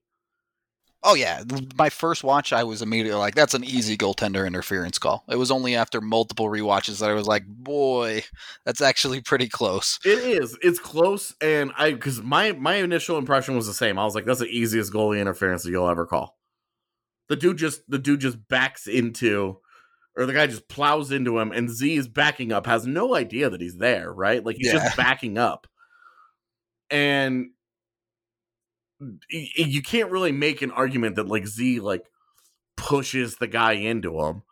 [1.03, 1.43] Oh yeah,
[1.77, 5.49] my first watch, I was immediately like, "That's an easy goaltender interference call." It was
[5.49, 8.23] only after multiple rewatches that I was like, "Boy,
[8.65, 10.57] that's actually pretty close." It is.
[10.61, 13.99] It's close and I cuz my my initial impression was the same.
[13.99, 16.37] I was like that's the easiest goalie interference that you'll ever call.
[17.29, 19.59] The dude just the dude just backs into
[20.17, 23.49] or the guy just plows into him and Z is backing up has no idea
[23.49, 24.43] that he's there, right?
[24.45, 24.73] Like he's Yeah.
[24.73, 25.67] just backing up.
[26.91, 27.51] And
[29.29, 32.05] you can't really make an argument that like Z like
[32.75, 34.43] pushes the guy into him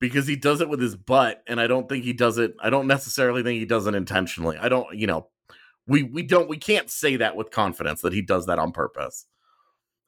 [0.00, 2.70] because he does it with his butt and I don't think he does it I
[2.70, 4.56] don't necessarily think he does it intentionally.
[4.58, 5.28] I don't, you know,
[5.86, 9.26] we we don't we can't say that with confidence that he does that on purpose.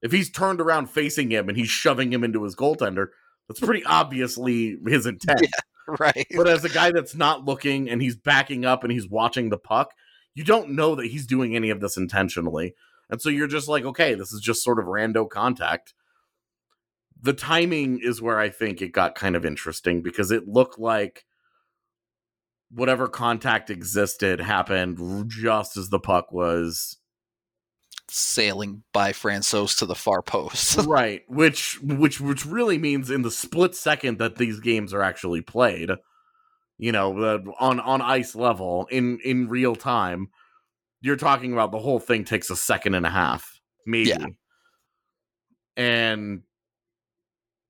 [0.02, 3.08] If he's turned around facing him and he's shoving him into his goaltender,
[3.48, 5.46] that's pretty obviously his intent.
[5.98, 6.26] Right.
[6.36, 9.56] But as a guy that's not looking and he's backing up and he's watching the
[9.56, 9.92] puck,
[10.38, 12.76] you don't know that he's doing any of this intentionally.
[13.10, 15.94] And so you're just like, okay, this is just sort of rando contact.
[17.20, 21.24] The timing is where I think it got kind of interesting because it looked like
[22.70, 26.98] whatever contact existed happened just as the puck was
[28.10, 30.78] Sailing by Francouz to the far post.
[30.86, 35.42] right which which which really means in the split second that these games are actually
[35.42, 35.90] played
[36.78, 40.28] you know uh, on on ice level in in real time
[41.00, 44.08] you're talking about the whole thing takes a second and a half maybe.
[44.10, 44.26] Yeah.
[45.76, 46.42] and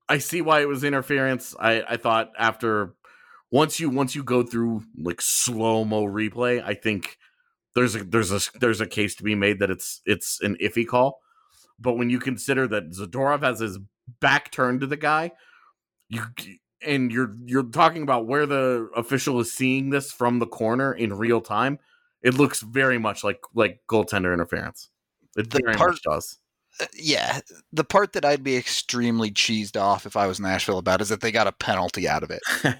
[0.08, 1.54] i see why it was interference.
[1.58, 2.94] I i thought after
[3.50, 7.18] once you once you go through like slow mo replay i think
[7.78, 10.86] there's a there's a there's a case to be made that it's it's an iffy
[10.86, 11.20] call.
[11.78, 13.78] But when you consider that Zadorov has his
[14.20, 15.30] back turned to the guy,
[16.08, 16.22] you
[16.86, 21.14] and you're you're talking about where the official is seeing this from the corner in
[21.14, 21.78] real time,
[22.22, 24.88] it looks very much like like goaltender interference.
[25.36, 26.38] It The very part- much does.
[26.80, 27.40] Uh, yeah,
[27.72, 31.20] the part that I'd be extremely cheesed off if I was Nashville about is that
[31.20, 32.42] they got a penalty out of it.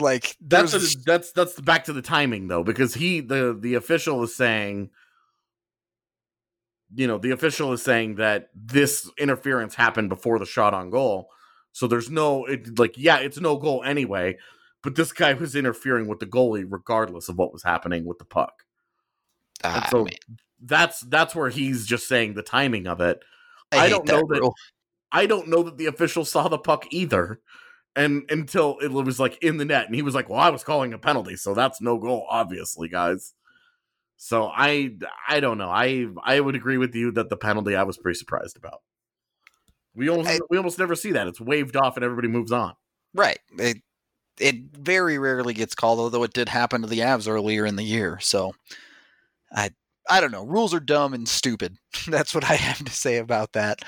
[0.00, 4.22] like That's a, that's that's back to the timing though, because he the the official
[4.22, 4.90] is saying,
[6.94, 11.30] you know, the official is saying that this interference happened before the shot on goal,
[11.78, 14.36] so there's no it, like yeah, it's no goal anyway,
[14.82, 18.24] but this guy was interfering with the goalie regardless of what was happening with the
[18.24, 18.64] puck.
[19.62, 23.22] Ah, so man, that's that's where he's just saying the timing of it.
[23.70, 24.54] I, I don't that know that- rule.
[25.12, 27.40] I don't know that the official saw the puck either.
[27.96, 30.62] And until it was like in the net, and he was like, "Well, I was
[30.64, 33.34] calling a penalty, so that's no goal, obviously, guys."
[34.16, 34.96] So I,
[35.28, 35.68] I don't know.
[35.70, 38.82] I, I would agree with you that the penalty I was pretty surprised about.
[39.98, 41.26] We almost, I- we almost never see that.
[41.26, 42.74] It's waved off, and everybody moves on.
[43.14, 43.38] Right.
[43.58, 43.78] It
[44.40, 47.82] it very rarely gets called, although it did happen to the Avs earlier in the
[47.84, 48.18] year.
[48.20, 48.54] So
[49.52, 49.70] I
[50.08, 50.44] I don't know.
[50.44, 51.76] Rules are dumb and stupid.
[52.08, 53.82] That's what I have to say about that.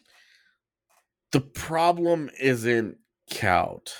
[1.33, 2.98] The problem isn't
[3.30, 3.92] Kaut.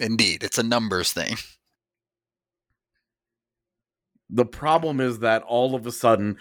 [0.00, 1.36] Indeed, it's a numbers thing.
[4.30, 6.36] The problem is that all of a sudden,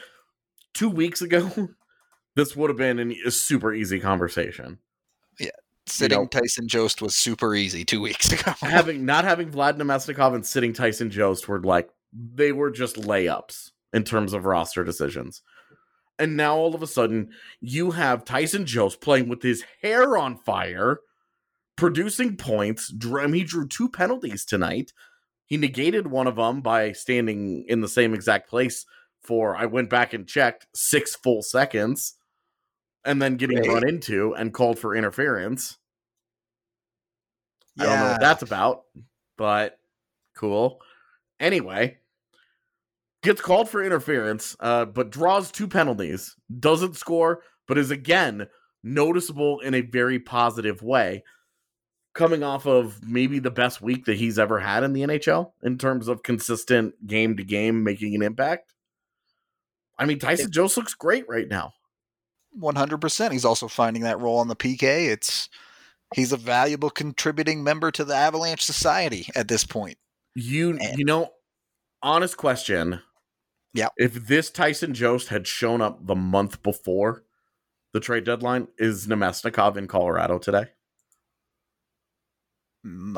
[0.73, 1.69] two weeks ago,
[2.35, 4.79] this would have been an, a super easy conversation.
[5.39, 5.49] Yeah.
[5.85, 8.53] Sitting know- Tyson Jost was super easy two weeks ago.
[8.61, 13.71] having not having Vlad Namestnikov and sitting Tyson Jost were like they were just layups
[13.93, 15.41] in terms of roster decisions.
[16.19, 17.29] And now all of a sudden
[17.61, 20.99] you have Tyson Jost playing with his hair on fire,
[21.77, 22.91] producing points.
[22.91, 24.91] Drew- I mean, he drew two penalties tonight.
[25.47, 28.85] He negated one of them by standing in the same exact place
[29.23, 32.13] for I went back and checked six full seconds
[33.03, 33.67] and then getting Right.
[33.67, 35.77] run into and called for interference.
[37.79, 38.83] I don't know what that's about,
[39.37, 39.79] but
[40.35, 40.81] cool.
[41.39, 41.99] Anyway,
[43.23, 48.47] gets called for interference, uh, but draws two penalties, doesn't score, but is again
[48.83, 51.23] noticeable in a very positive way.
[52.17, 55.77] Coming off of maybe the best week that he's ever had in the NHL in
[55.77, 58.73] terms of consistent game to game making an impact.
[59.99, 61.73] I mean, Tyson Jost looks great right now.
[62.59, 63.31] 100%.
[63.31, 65.09] He's also finding that role on the PK.
[65.09, 65.47] It's
[66.15, 69.97] he's a valuable contributing member to the Avalanche society at this point.
[70.33, 71.33] You And- you know,
[72.01, 73.01] honest question.
[73.73, 73.89] Yeah.
[73.97, 77.23] If this Tyson Jost had shown up the month before
[77.93, 80.69] the trade deadline, is Namestnikov in Colorado today?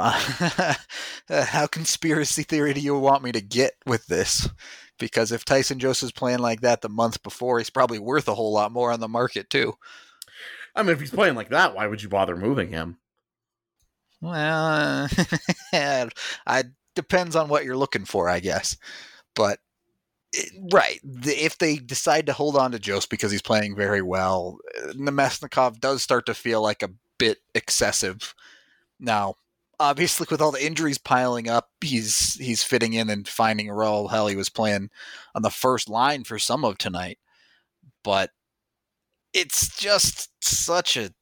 [1.29, 4.49] How conspiracy theory do you want me to get with this?
[4.97, 8.35] Because if Tyson Jost is playing like that the month before, he's probably worth a
[8.35, 9.73] whole lot more on the market too.
[10.75, 12.97] I mean, if he's playing like that, why would you bother moving him?
[14.21, 15.07] Well,
[15.73, 16.63] I
[16.95, 18.75] depends on what you're looking for, I guess.
[19.35, 19.59] But
[20.33, 24.57] it- right, if they decide to hold on to Jost because he's playing very well,
[24.83, 28.35] uh, Namestnikov does start to feel like a bit excessive.
[28.99, 29.35] Now,
[29.79, 34.07] obviously, with all the injuries piling up, he's he's fitting in and finding a role.
[34.09, 34.89] Hell, he was playing
[35.35, 37.19] on the first line for some of tonight,
[38.03, 38.31] but
[39.33, 41.13] it's just such a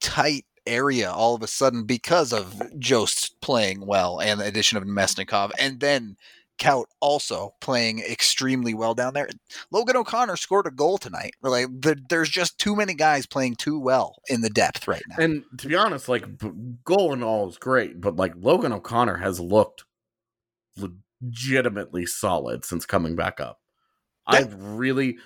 [0.00, 4.84] tight area all of a sudden because of Jost playing well and the addition of
[4.84, 6.16] Mesnikov, and then
[6.58, 9.28] Kaut also playing extremely well down there.
[9.70, 11.34] Logan O'Connor scored a goal tonight.
[11.42, 15.16] Like there, there's just too many guys playing too well in the depth right now.
[15.18, 16.26] And to be honest, like
[16.84, 19.84] goal and all is great, but like Logan O'Connor has looked
[20.76, 23.60] legitimately solid since coming back up.
[24.30, 24.38] Yeah.
[24.38, 25.18] I've really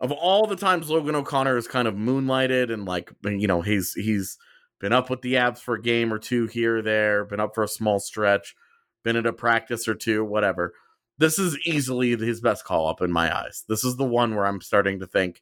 [0.00, 3.92] of all the times Logan O'Connor is kind of moonlighted and like you know he's
[3.94, 4.36] he's
[4.80, 7.54] been up with the Avs for a game or two here or there, been up
[7.54, 8.56] for a small stretch,
[9.04, 10.72] been at a practice or two, whatever.
[11.18, 13.64] This is easily his best call up in my eyes.
[13.68, 15.40] This is the one where I'm starting to think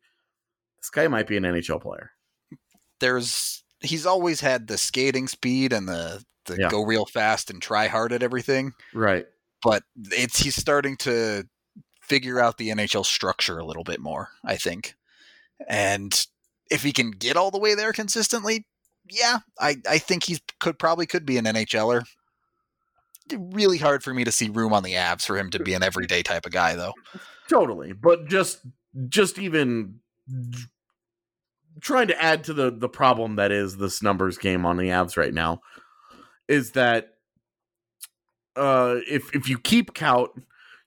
[0.80, 2.10] this guy might be an NHL player.
[3.00, 6.68] There's he's always had the skating speed and the the Yeah.
[6.70, 8.72] go real fast and try hard at everything.
[8.94, 9.26] Right.
[9.62, 11.46] but it's he's starting to
[12.00, 14.94] figure out the NHL structure a little bit more, I think.
[15.68, 16.26] And
[16.70, 18.64] if he can get all the way there consistently,
[19.08, 22.04] yeah, I, I think he could probably could be an NHLer.
[23.38, 25.82] Really hard for me to see room on the Avs for him to be an
[25.82, 26.94] everyday type of guy though.
[27.48, 28.60] totally but just
[29.08, 30.00] just even
[31.80, 35.16] trying to add to the the problem that is this numbers game on the Avs
[35.16, 35.60] right now
[36.48, 37.14] is that
[38.56, 40.28] uh if if you keep Kaut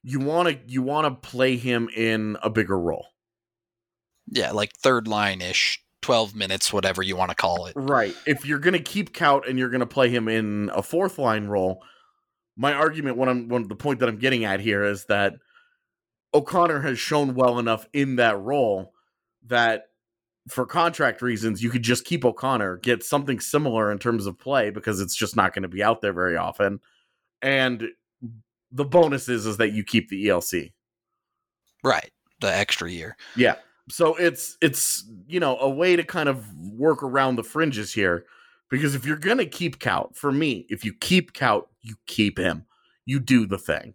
[0.03, 3.07] you want to you want to play him in a bigger role
[4.28, 7.74] Yeah, like third line ish, twelve minutes, whatever you want to call it.
[7.78, 10.84] right if you're going to keep Kaut and you're going to play him in a
[10.84, 11.82] fourth line role
[12.56, 15.34] my argument what I'm what the point that I'm getting at here is that
[16.34, 18.93] O'Connor has shown well enough in that role
[19.47, 19.86] that
[20.49, 24.70] for contract reasons, you could just keep O'Connor, get something similar in terms of play
[24.70, 26.80] because it's just not going to be out there very often.
[27.41, 27.88] And
[28.72, 30.74] the bonus is, is that you keep the ELC.
[31.84, 32.12] Right.
[32.39, 33.18] the extra year.
[33.36, 33.56] Yeah.
[33.89, 38.26] So it's it's you know a way to kind of work around the fringes here
[38.74, 42.65] because if you're gonna keep Kaut, for me, if you keep Kaut, you keep him.
[43.05, 43.93] You do the thing.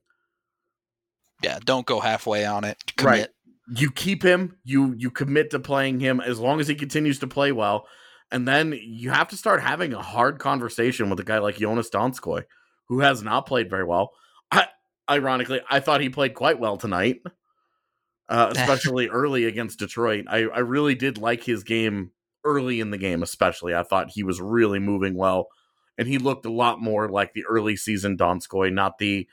[1.42, 2.76] Yeah, don't go halfway on it.
[2.96, 3.12] Commit.
[3.12, 3.28] Right.
[3.76, 7.26] You keep him, you you commit to playing him as long as he continues to
[7.26, 7.88] play well.
[8.30, 11.90] And then you have to start having a hard conversation with a guy like Joonas
[11.90, 12.44] Donskoi,
[12.86, 14.12] who has not played very well.
[14.52, 14.68] I,
[15.10, 17.20] ironically, I thought he played quite well tonight,
[18.28, 20.26] uh, especially early against Detroit.
[20.28, 22.12] I, I really did like his game
[22.44, 23.74] early in the game, especially.
[23.74, 25.48] I thought he was really moving well,
[25.96, 29.28] and he looked a lot more like the early season Donskoi, not the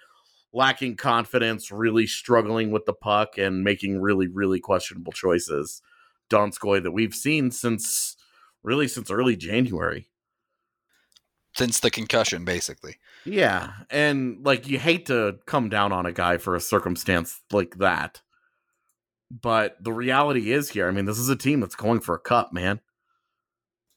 [0.54, 5.82] lacking confidence, really struggling with the puck, and making really, really questionable choices.
[6.30, 8.16] Donskoi that we've seen since
[8.66, 10.10] really since early January.
[11.56, 12.98] Since the concussion, basically.
[13.24, 13.72] Yeah.
[13.90, 18.22] And like you hate to come down on a guy for a circumstance like that.
[19.32, 22.20] But the reality is here, I mean, this is a team that's going for a
[22.20, 22.82] cup, man.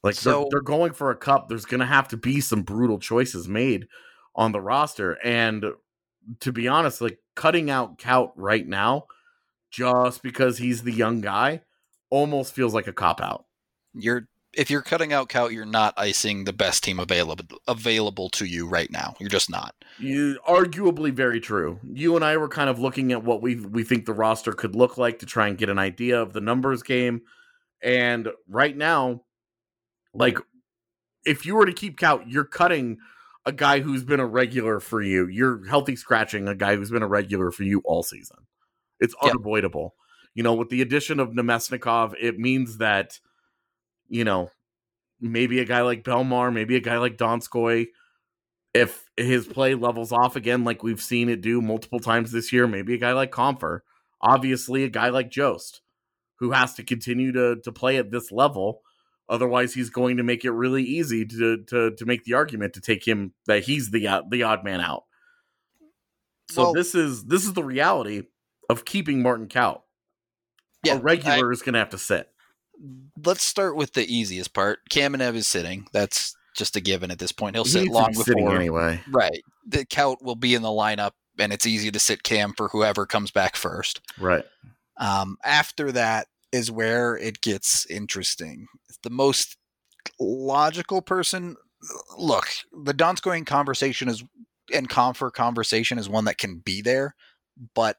[0.03, 1.49] Like So- they're, they're going for a cup.
[1.49, 3.87] There's going to have to be some brutal choices made
[4.35, 5.17] on the roster.
[5.23, 5.65] And
[6.39, 9.05] to be honest, like cutting out Kaut right now,
[9.71, 11.61] just because he's the young guy,
[12.09, 13.45] almost feels like a cop out.
[13.93, 18.45] You're if you're cutting out Kaut, you're not icing the best team available available to
[18.45, 19.15] you right now.
[19.19, 19.75] You're just not.
[19.99, 21.79] You arguably very true.
[21.83, 24.75] You and I were kind of looking at what we we think the roster could
[24.75, 27.21] look like to try and get an idea of the numbers game.
[27.83, 29.21] And right now,
[30.13, 30.37] like
[31.25, 32.97] if you were to keep Kaut, you're cutting
[33.45, 35.27] a guy who's been a regular for you.
[35.27, 38.37] You're healthy scratching a guy who's been a regular for you all season.
[38.99, 39.31] It's Yep.
[39.35, 39.95] unavoidable.
[40.35, 43.19] You know, with the addition of Namestnikov, it means that,
[44.07, 44.51] you know,
[45.19, 47.87] maybe a guy like Bellemare, maybe a guy like Donskoi,
[48.73, 52.67] if his play levels off again, like we've seen it do multiple times this year,
[52.67, 53.79] maybe a guy like Compher,
[54.21, 55.81] obviously a guy like Jost,
[56.37, 58.81] who has to continue to to play at this level.
[59.29, 62.81] Otherwise, he's going to make it really easy to to to make the argument to
[62.81, 65.03] take him that he's the uh, the odd man out.
[66.49, 68.23] So Well- this is this is the reality
[68.69, 69.81] of keeping Martin Kaut.
[70.83, 72.29] Yeah, a regular is going to have to sit.
[73.25, 74.79] Let's start with the easiest part.
[74.89, 75.87] Kamenev is sitting.
[75.91, 77.55] That's just a given at this point.
[77.55, 78.55] He'll sit to long be before.
[78.55, 79.01] anyway.
[79.11, 79.43] Right.
[79.67, 83.05] The Kaut will be in the lineup, and it's easy to sit Cam for whoever
[83.05, 83.99] comes back first.
[84.17, 84.45] Right.
[84.97, 88.67] Um, after that is where it gets interesting.
[89.03, 89.57] The most
[90.19, 91.55] logical person,
[92.17, 94.23] look, the Donskoi conversation is
[94.73, 97.15] and Compher conversation is one that can be there,
[97.73, 97.97] but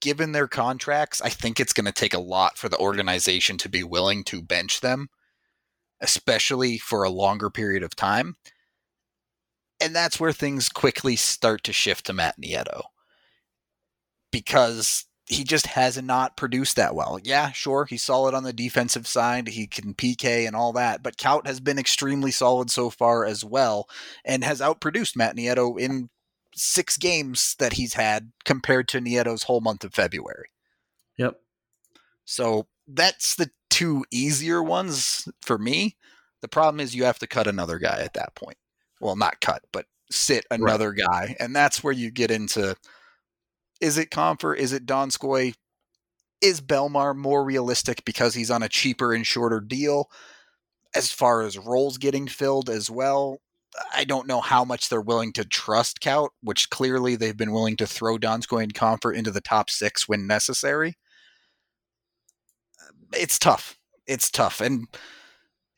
[0.00, 3.68] given their contracts, I think it's going to take a lot for the organization to
[3.68, 5.08] be willing to bench them,
[6.00, 8.36] especially for a longer period of time.
[9.80, 12.82] And that's where things quickly start to shift to Matt Nieto
[14.32, 17.18] because he just has not produced that well.
[17.22, 19.48] Yeah, sure, he's solid on the defensive side.
[19.48, 23.44] He can PK and all that, but Kaut has been extremely solid so far as
[23.44, 23.88] well
[24.24, 26.10] and has outproduced Matt Nieto in
[26.54, 30.48] six games that he's had compared to Nieto's whole month of February.
[31.16, 31.40] Yep.
[32.24, 35.96] So that's the two easier ones for me.
[36.40, 38.58] The problem is you have to cut another guy at that point.
[39.00, 41.36] Well, not cut, but sit another guy.
[41.40, 42.76] And that's where you get into
[43.82, 44.56] is it Compher?
[44.56, 45.54] Is it Donskoi?
[46.40, 50.08] Is Bellemare more realistic because he's on a cheaper and shorter deal?
[50.94, 53.38] As far as roles getting filled as well,
[53.94, 57.76] I don't know how much they're willing to trust Kaut, which clearly they've been willing
[57.78, 60.96] to throw Donskoi and Compher into the top six when necessary.
[63.14, 63.78] It's tough.
[64.06, 64.60] It's tough.
[64.60, 64.86] And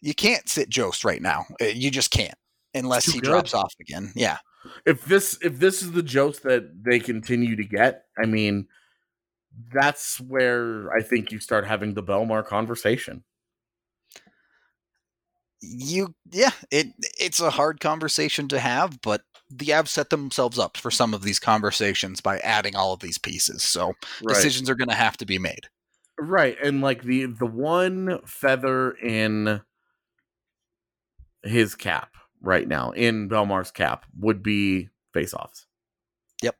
[0.00, 1.46] you can't sit Jost right now.
[1.60, 2.34] Uh, You just can't
[2.74, 3.28] unless he good.
[3.28, 4.12] drops off again.
[4.14, 4.38] Yeah.
[4.86, 8.66] If this if this is the Jost that they continue to get, I mean,
[9.72, 13.24] that's where I think you start having the Bellemare conversation.
[15.66, 16.88] you yeah it
[17.18, 21.22] it's a hard conversation to have but the avs set themselves up for some of
[21.22, 24.34] these conversations by adding all of these pieces so Right.
[24.34, 25.68] decisions are going to have to be made
[26.18, 26.56] Right.
[26.62, 29.62] And like the the one feather in
[31.42, 32.14] his cap
[32.44, 35.66] right now, in Bellemare's cap, would be face offs.
[36.42, 36.56] Yep.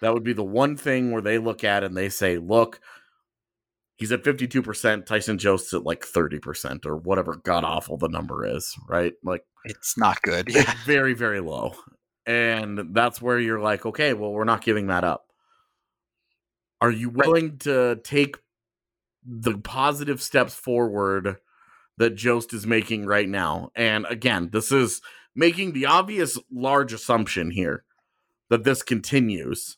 [0.00, 2.80] That would be the one thing where they look at and they say, look,
[3.96, 8.74] he's at 52%, Tyson Jost's at like 30% or whatever god awful the number is,
[8.88, 9.14] right?
[9.24, 11.74] Like it's not good it's very, very low.
[12.26, 15.30] And that's where you're like, okay, well, we're not giving that up.
[16.80, 17.26] Are you Right.
[17.26, 18.36] willing to take
[19.24, 21.36] the positive steps forward
[21.98, 23.70] that Jost is making right now?
[23.74, 25.00] And again, this is
[25.34, 27.84] making the obvious large assumption here
[28.48, 29.76] that this continues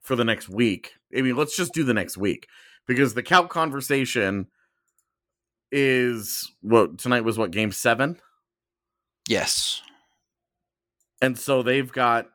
[0.00, 0.92] for the next week.
[1.16, 2.46] I mean, let's just do the next week
[2.86, 4.46] because the Kaut conversation
[5.72, 8.20] is what tonight was what game seven,
[9.28, 9.82] Yes.
[11.20, 12.28] and so they've got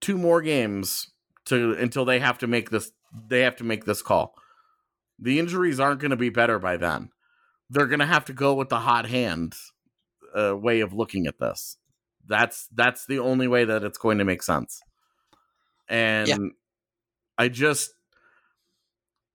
[0.00, 1.10] two more games
[1.46, 2.92] to until they have to make this.
[3.28, 4.34] They have to make this call.
[5.18, 7.10] The injuries aren't going to be better by then.
[7.70, 9.54] They're going to have to go with the hot hand
[10.36, 11.76] uh, way of looking at this.
[12.26, 14.80] That's that's the only way that it's going to make sense.
[15.88, 16.36] And Yeah.
[17.38, 17.92] I just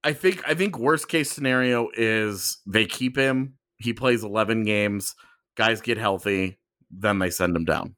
[0.04, 5.14] I think I think worst case scenario is they keep him, he plays 11 games,
[5.56, 6.58] guys get healthy,
[6.90, 7.96] then they send him down.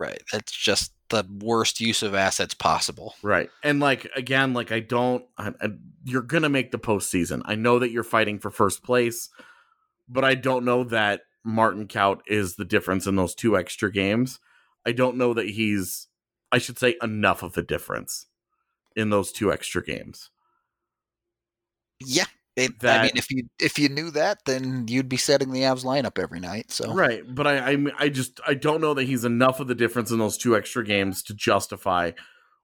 [0.00, 0.22] Right.
[0.32, 3.14] That's just the worst use of assets possible.
[3.22, 3.48] Right.
[3.62, 5.68] And like again, like I don't I, I,
[6.02, 7.42] you're going to make the postseason.
[7.44, 9.28] I know that you're fighting for first place,
[10.08, 14.40] but I don't know that Martin Kaut is the difference in those two extra games.
[14.86, 16.08] I don't know that he's
[16.52, 18.26] I should say enough of a difference
[18.96, 20.30] in those two extra games.
[22.00, 22.26] Yeah.
[22.56, 25.84] It, I mean, if you if you knew that, then you'd be setting the Avs
[25.84, 26.70] lineup every night.
[26.70, 29.74] So Right, but I, I I just I don't know that he's enough of the
[29.74, 32.12] difference in those two extra games to justify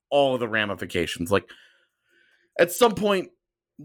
[0.08, 1.32] all of the ramifications.
[1.32, 1.50] Like
[2.56, 3.30] at some point,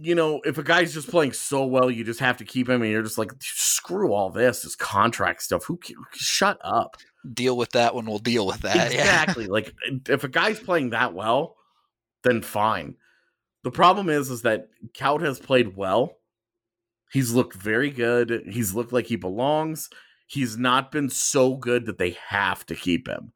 [0.01, 2.81] you know, if a guy's just playing so well, you just have to keep him,
[2.81, 5.65] and you're just like, screw all this, this contract stuff.
[5.65, 5.77] Who?
[5.77, 6.97] ca- Shut up.
[7.33, 8.75] deal with that when we'll deal with that.
[8.93, 8.99] Yeah.
[9.01, 9.47] exactly.
[9.47, 9.73] like
[10.09, 11.55] if a guy's playing that well,
[12.23, 12.95] then fine.
[13.63, 14.67] The problem is, is that
[14.97, 16.17] Kaut has played well.
[17.11, 18.43] He's looked very good.
[18.49, 19.89] He's looked like he belongs.
[20.27, 23.31] He's not been so good that they have to keep him.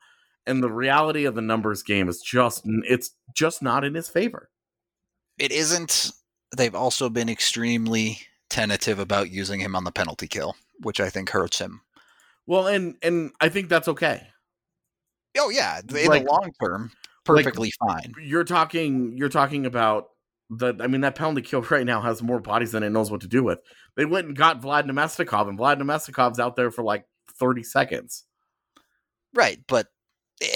[0.45, 4.49] And the reality of the numbers game is just it's just not in his favor.
[5.37, 6.11] It isn't.
[6.55, 8.19] They've also been extremely
[8.49, 11.81] tentative about using him on the penalty kill, which I think hurts him.
[12.47, 14.27] Well, and and I think that's okay.
[15.37, 16.91] Oh yeah, in Like- the long term,
[17.23, 18.13] perfectly fine.
[18.21, 20.07] You're talking you're talking about
[20.49, 23.21] the I mean that penalty kill right now has more bodies than it knows what
[23.21, 23.59] to do with.
[23.95, 27.05] They went and got Vlad Namestnikov, and Vlad Namestnikov's out there for like
[27.39, 28.23] 30 seconds.
[29.35, 29.87] Right, but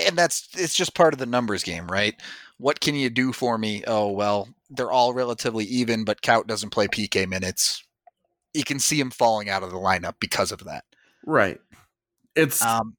[0.07, 2.15] and that's it's just part of the numbers game, right?
[2.57, 3.83] What can you do for me?
[3.87, 7.83] Oh well, they're all relatively even, but Kaut doesn't play PK minutes.
[8.53, 10.85] You can see him falling out of the lineup because of that.
[11.25, 11.59] Right.
[12.35, 12.95] It's Um,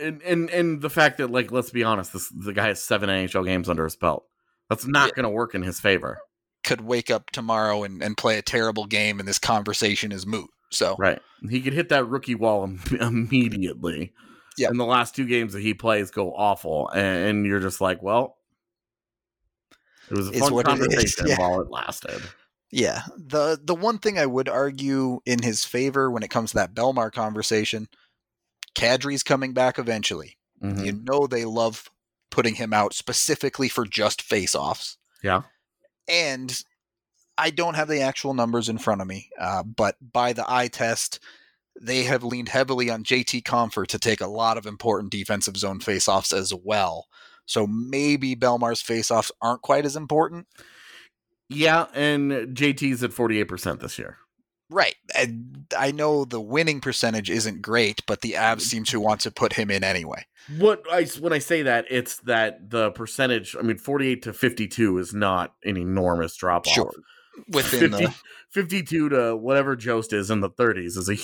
[0.00, 3.08] and, and and the fact that like let's be honest, this the guy has seven
[3.10, 4.24] NHL games under his belt.
[4.70, 5.14] That's not Yeah.
[5.16, 6.18] going to work in his favor.
[6.64, 10.48] could wake up tomorrow and, and play a terrible game, and this conversation is moot.
[10.70, 11.20] So Right.
[11.50, 14.12] He could hit that rookie wall im- immediately.
[14.58, 14.70] Yep.
[14.70, 18.02] And the last two games that he plays go awful, and, and you're just like,
[18.02, 18.36] well,
[20.10, 21.38] it was a fun what it conversation yeah.
[21.38, 22.20] while it lasted.
[22.70, 26.56] yeah, the the one thing I would argue in his favor when it comes to
[26.56, 27.88] that Bellemare conversation,
[28.74, 30.36] Kadri's coming back eventually.
[30.62, 30.84] Mhm.
[30.84, 31.90] You know they love
[32.30, 34.96] putting him out specifically for just face-offs.
[35.22, 35.42] Yeah.
[36.08, 36.62] And
[37.38, 40.68] I don't have the actual numbers in front of me, uh, but by the eye
[40.68, 41.20] test,
[41.80, 45.80] they have leaned heavily on JT Compher to take a lot of important defensive zone
[45.80, 47.06] face-offs as well.
[47.46, 50.46] So maybe Bellemare's face-offs aren't quite as important.
[51.48, 54.18] Yeah, and JT's at 48% this year.
[54.70, 54.94] Right.
[55.14, 59.30] And I know the winning percentage isn't great, but the Avs seem to want to
[59.30, 60.24] put him in anyway.
[60.56, 64.98] What I when I say that, it's that the percentage, I mean 48 to 52
[64.98, 66.72] is not an enormous drop off.
[66.72, 66.92] Sure.
[67.48, 68.14] Within 50, the
[68.50, 71.14] 52 to whatever Jost is in the 30s is a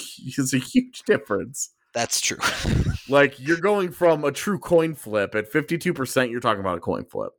[0.41, 1.71] is a huge difference.
[1.95, 2.39] that's true.
[3.11, 7.07] Like you're going from a true coin flip at 52%, you're talking about a coin
[7.07, 7.33] flip.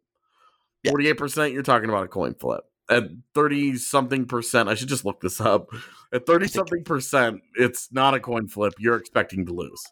[0.81, 0.93] Yeah.
[0.93, 2.61] 48%, you're talking about a coin flip.
[2.89, 3.03] At
[3.35, 5.67] 30 something percent, I should just look this up.
[6.11, 8.73] At 30 something percent, it's not a coin flip.
[8.79, 9.83] You're expecting to lose.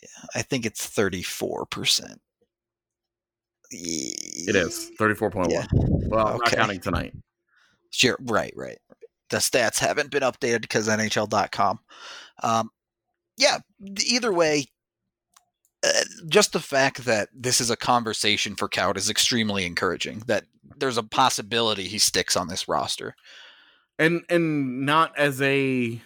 [0.00, 2.16] Yeah, I think it's 34%.
[3.72, 5.50] It is 34.1.
[5.50, 5.66] Yeah.
[5.72, 7.12] Well, I'm not counting tonight.
[7.94, 8.78] Sure, right, right.
[9.30, 11.78] The stats haven't been updated because NHL.com.
[12.42, 12.70] Um,
[13.36, 13.58] yeah,
[14.04, 14.66] either way,
[15.86, 15.90] uh,
[16.28, 20.22] just the fact that this is a conversation for Kaut is extremely encouraging.
[20.26, 20.44] That
[20.78, 23.14] there's a possibility he sticks on this roster.
[23.98, 26.00] and and not as a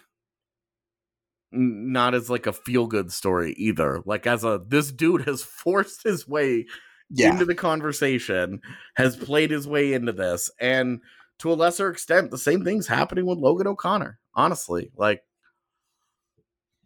[1.50, 6.02] not as like a feel good story either like as a this dude has forced
[6.02, 6.66] his way
[7.10, 8.60] Yeah, into the conversation
[8.96, 11.00] has played his way into this and
[11.38, 15.22] to a lesser extent the same thing's happening with logan o'connor honestly like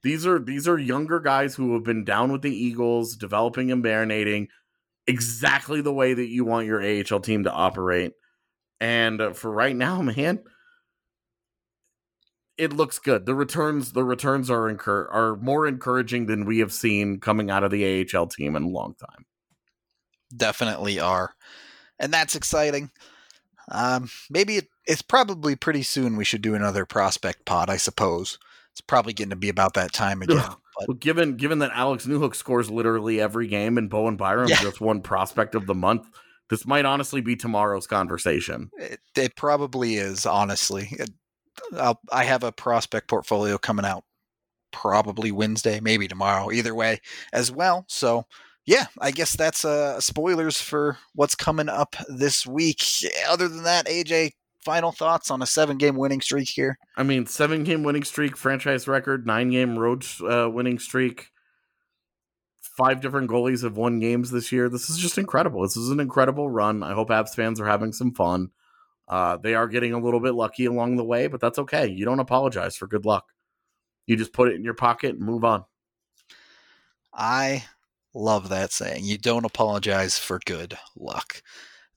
[0.02, 3.84] these are these are younger guys who have been down with the eagles developing and
[3.84, 4.48] marinating
[5.06, 8.12] exactly the way that you want your ahl team to operate
[8.80, 10.42] and uh, for right now man
[12.58, 13.26] it looks good.
[13.26, 17.64] The returns, the returns are incur- are more encouraging than we have seen coming out
[17.64, 19.26] of the AHL team in a long time.
[20.34, 21.34] definitely are,
[21.98, 22.90] and that's exciting.
[23.70, 28.38] Um, maybe it, it's probably pretty soon we should do another prospect pod, I suppose.
[28.72, 30.38] It's probably getting to be about that time again.
[30.38, 34.62] But Well, given given that Alex Newhook scores literally every game and Bowen Byram Yeah.
[34.62, 36.06] just won prospect of the month,
[36.48, 38.70] this might honestly be tomorrow's conversation.
[38.78, 40.88] it, it probably is, honestly.
[40.92, 41.10] It,
[41.76, 44.04] I'll, I have a prospect portfolio coming out
[44.72, 47.00] probably Wednesday, maybe tomorrow, either way
[47.32, 47.84] as well.
[47.88, 48.24] So,
[48.64, 52.82] yeah, I guess that's uh, spoilers for what's coming up this week.
[53.28, 54.32] Other than that, AJ,
[54.64, 56.78] final thoughts on a seven game winning streak here?
[56.96, 61.28] I mean, seven game winning streak, franchise record, nine game road uh, winning streak.
[62.60, 64.68] Five different goalies have won games this year.
[64.68, 65.62] This is just incredible.
[65.62, 66.82] This is an incredible run.
[66.82, 68.50] I hope Avs fans are having some fun.
[69.08, 71.86] Uh, they are getting a little bit lucky along the way, but that's okay.
[71.88, 73.26] You don't apologize for good luck.
[74.06, 75.64] You just put it in your pocket and move on.
[77.12, 77.64] I
[78.14, 79.04] love that saying.
[79.04, 81.42] You don't apologize for good luck.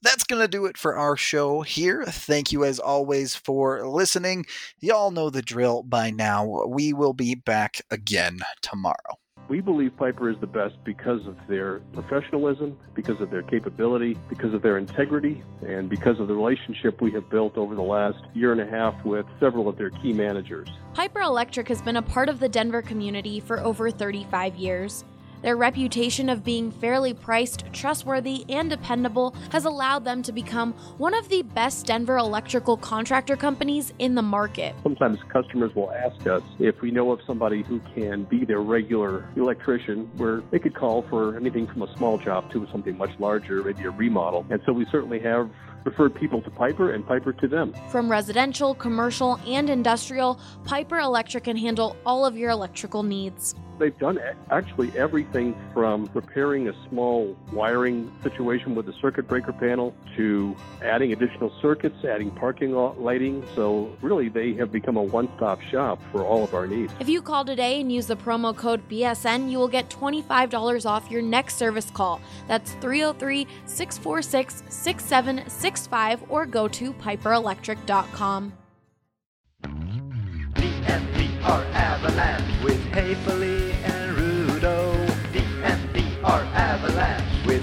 [0.02, 2.06] That's going to do it for our show here.
[2.06, 4.46] Thank you, as always, for listening.
[4.80, 6.66] Y'all know the drill by now.
[6.68, 9.18] We will be back again tomorrow.
[9.48, 14.56] We believe Piper is the best because of their professionalism, because of their capability, because
[14.56, 18.52] of their integrity, and because of the relationship we have built over the last year
[18.52, 20.68] and a half with several of their key managers.
[20.96, 25.04] Piper Electric has been a part of the Denver community for over 35 years.
[25.46, 31.14] Their reputation of being fairly priced, trustworthy, and dependable has allowed them to become one
[31.14, 34.74] of the best Denver electrical contractor companies in the market.
[34.82, 39.30] Sometimes customers will ask us if we know of somebody who can be their regular
[39.36, 43.64] electrician, where they could call for anything from a small job to something much larger,
[43.64, 44.48] maybe a remodel.
[44.50, 45.48] And so we certainly have
[45.86, 47.74] referred people to Piper and Piper to them.
[47.90, 53.56] From residential, commercial, and industrial, Piper Electric can handle all of your electrical needs.
[53.78, 54.20] They've done
[54.52, 61.12] actually everything from repairing a small wiring situation with a circuit breaker panel to adding
[61.12, 63.44] additional circuits, adding parking lighting.
[63.54, 66.94] So really, they have become a one-stop shop for all of our needs.
[67.02, 71.12] If you call today and use the promo code BSN, you will get $25 off
[71.12, 72.22] your next service call.
[72.48, 74.64] That's 303 646
[75.76, 78.54] 6765 or go to piperelectric.com.
[81.74, 84.94] Avalanche with and Rudo.
[86.56, 87.62] Avalanche with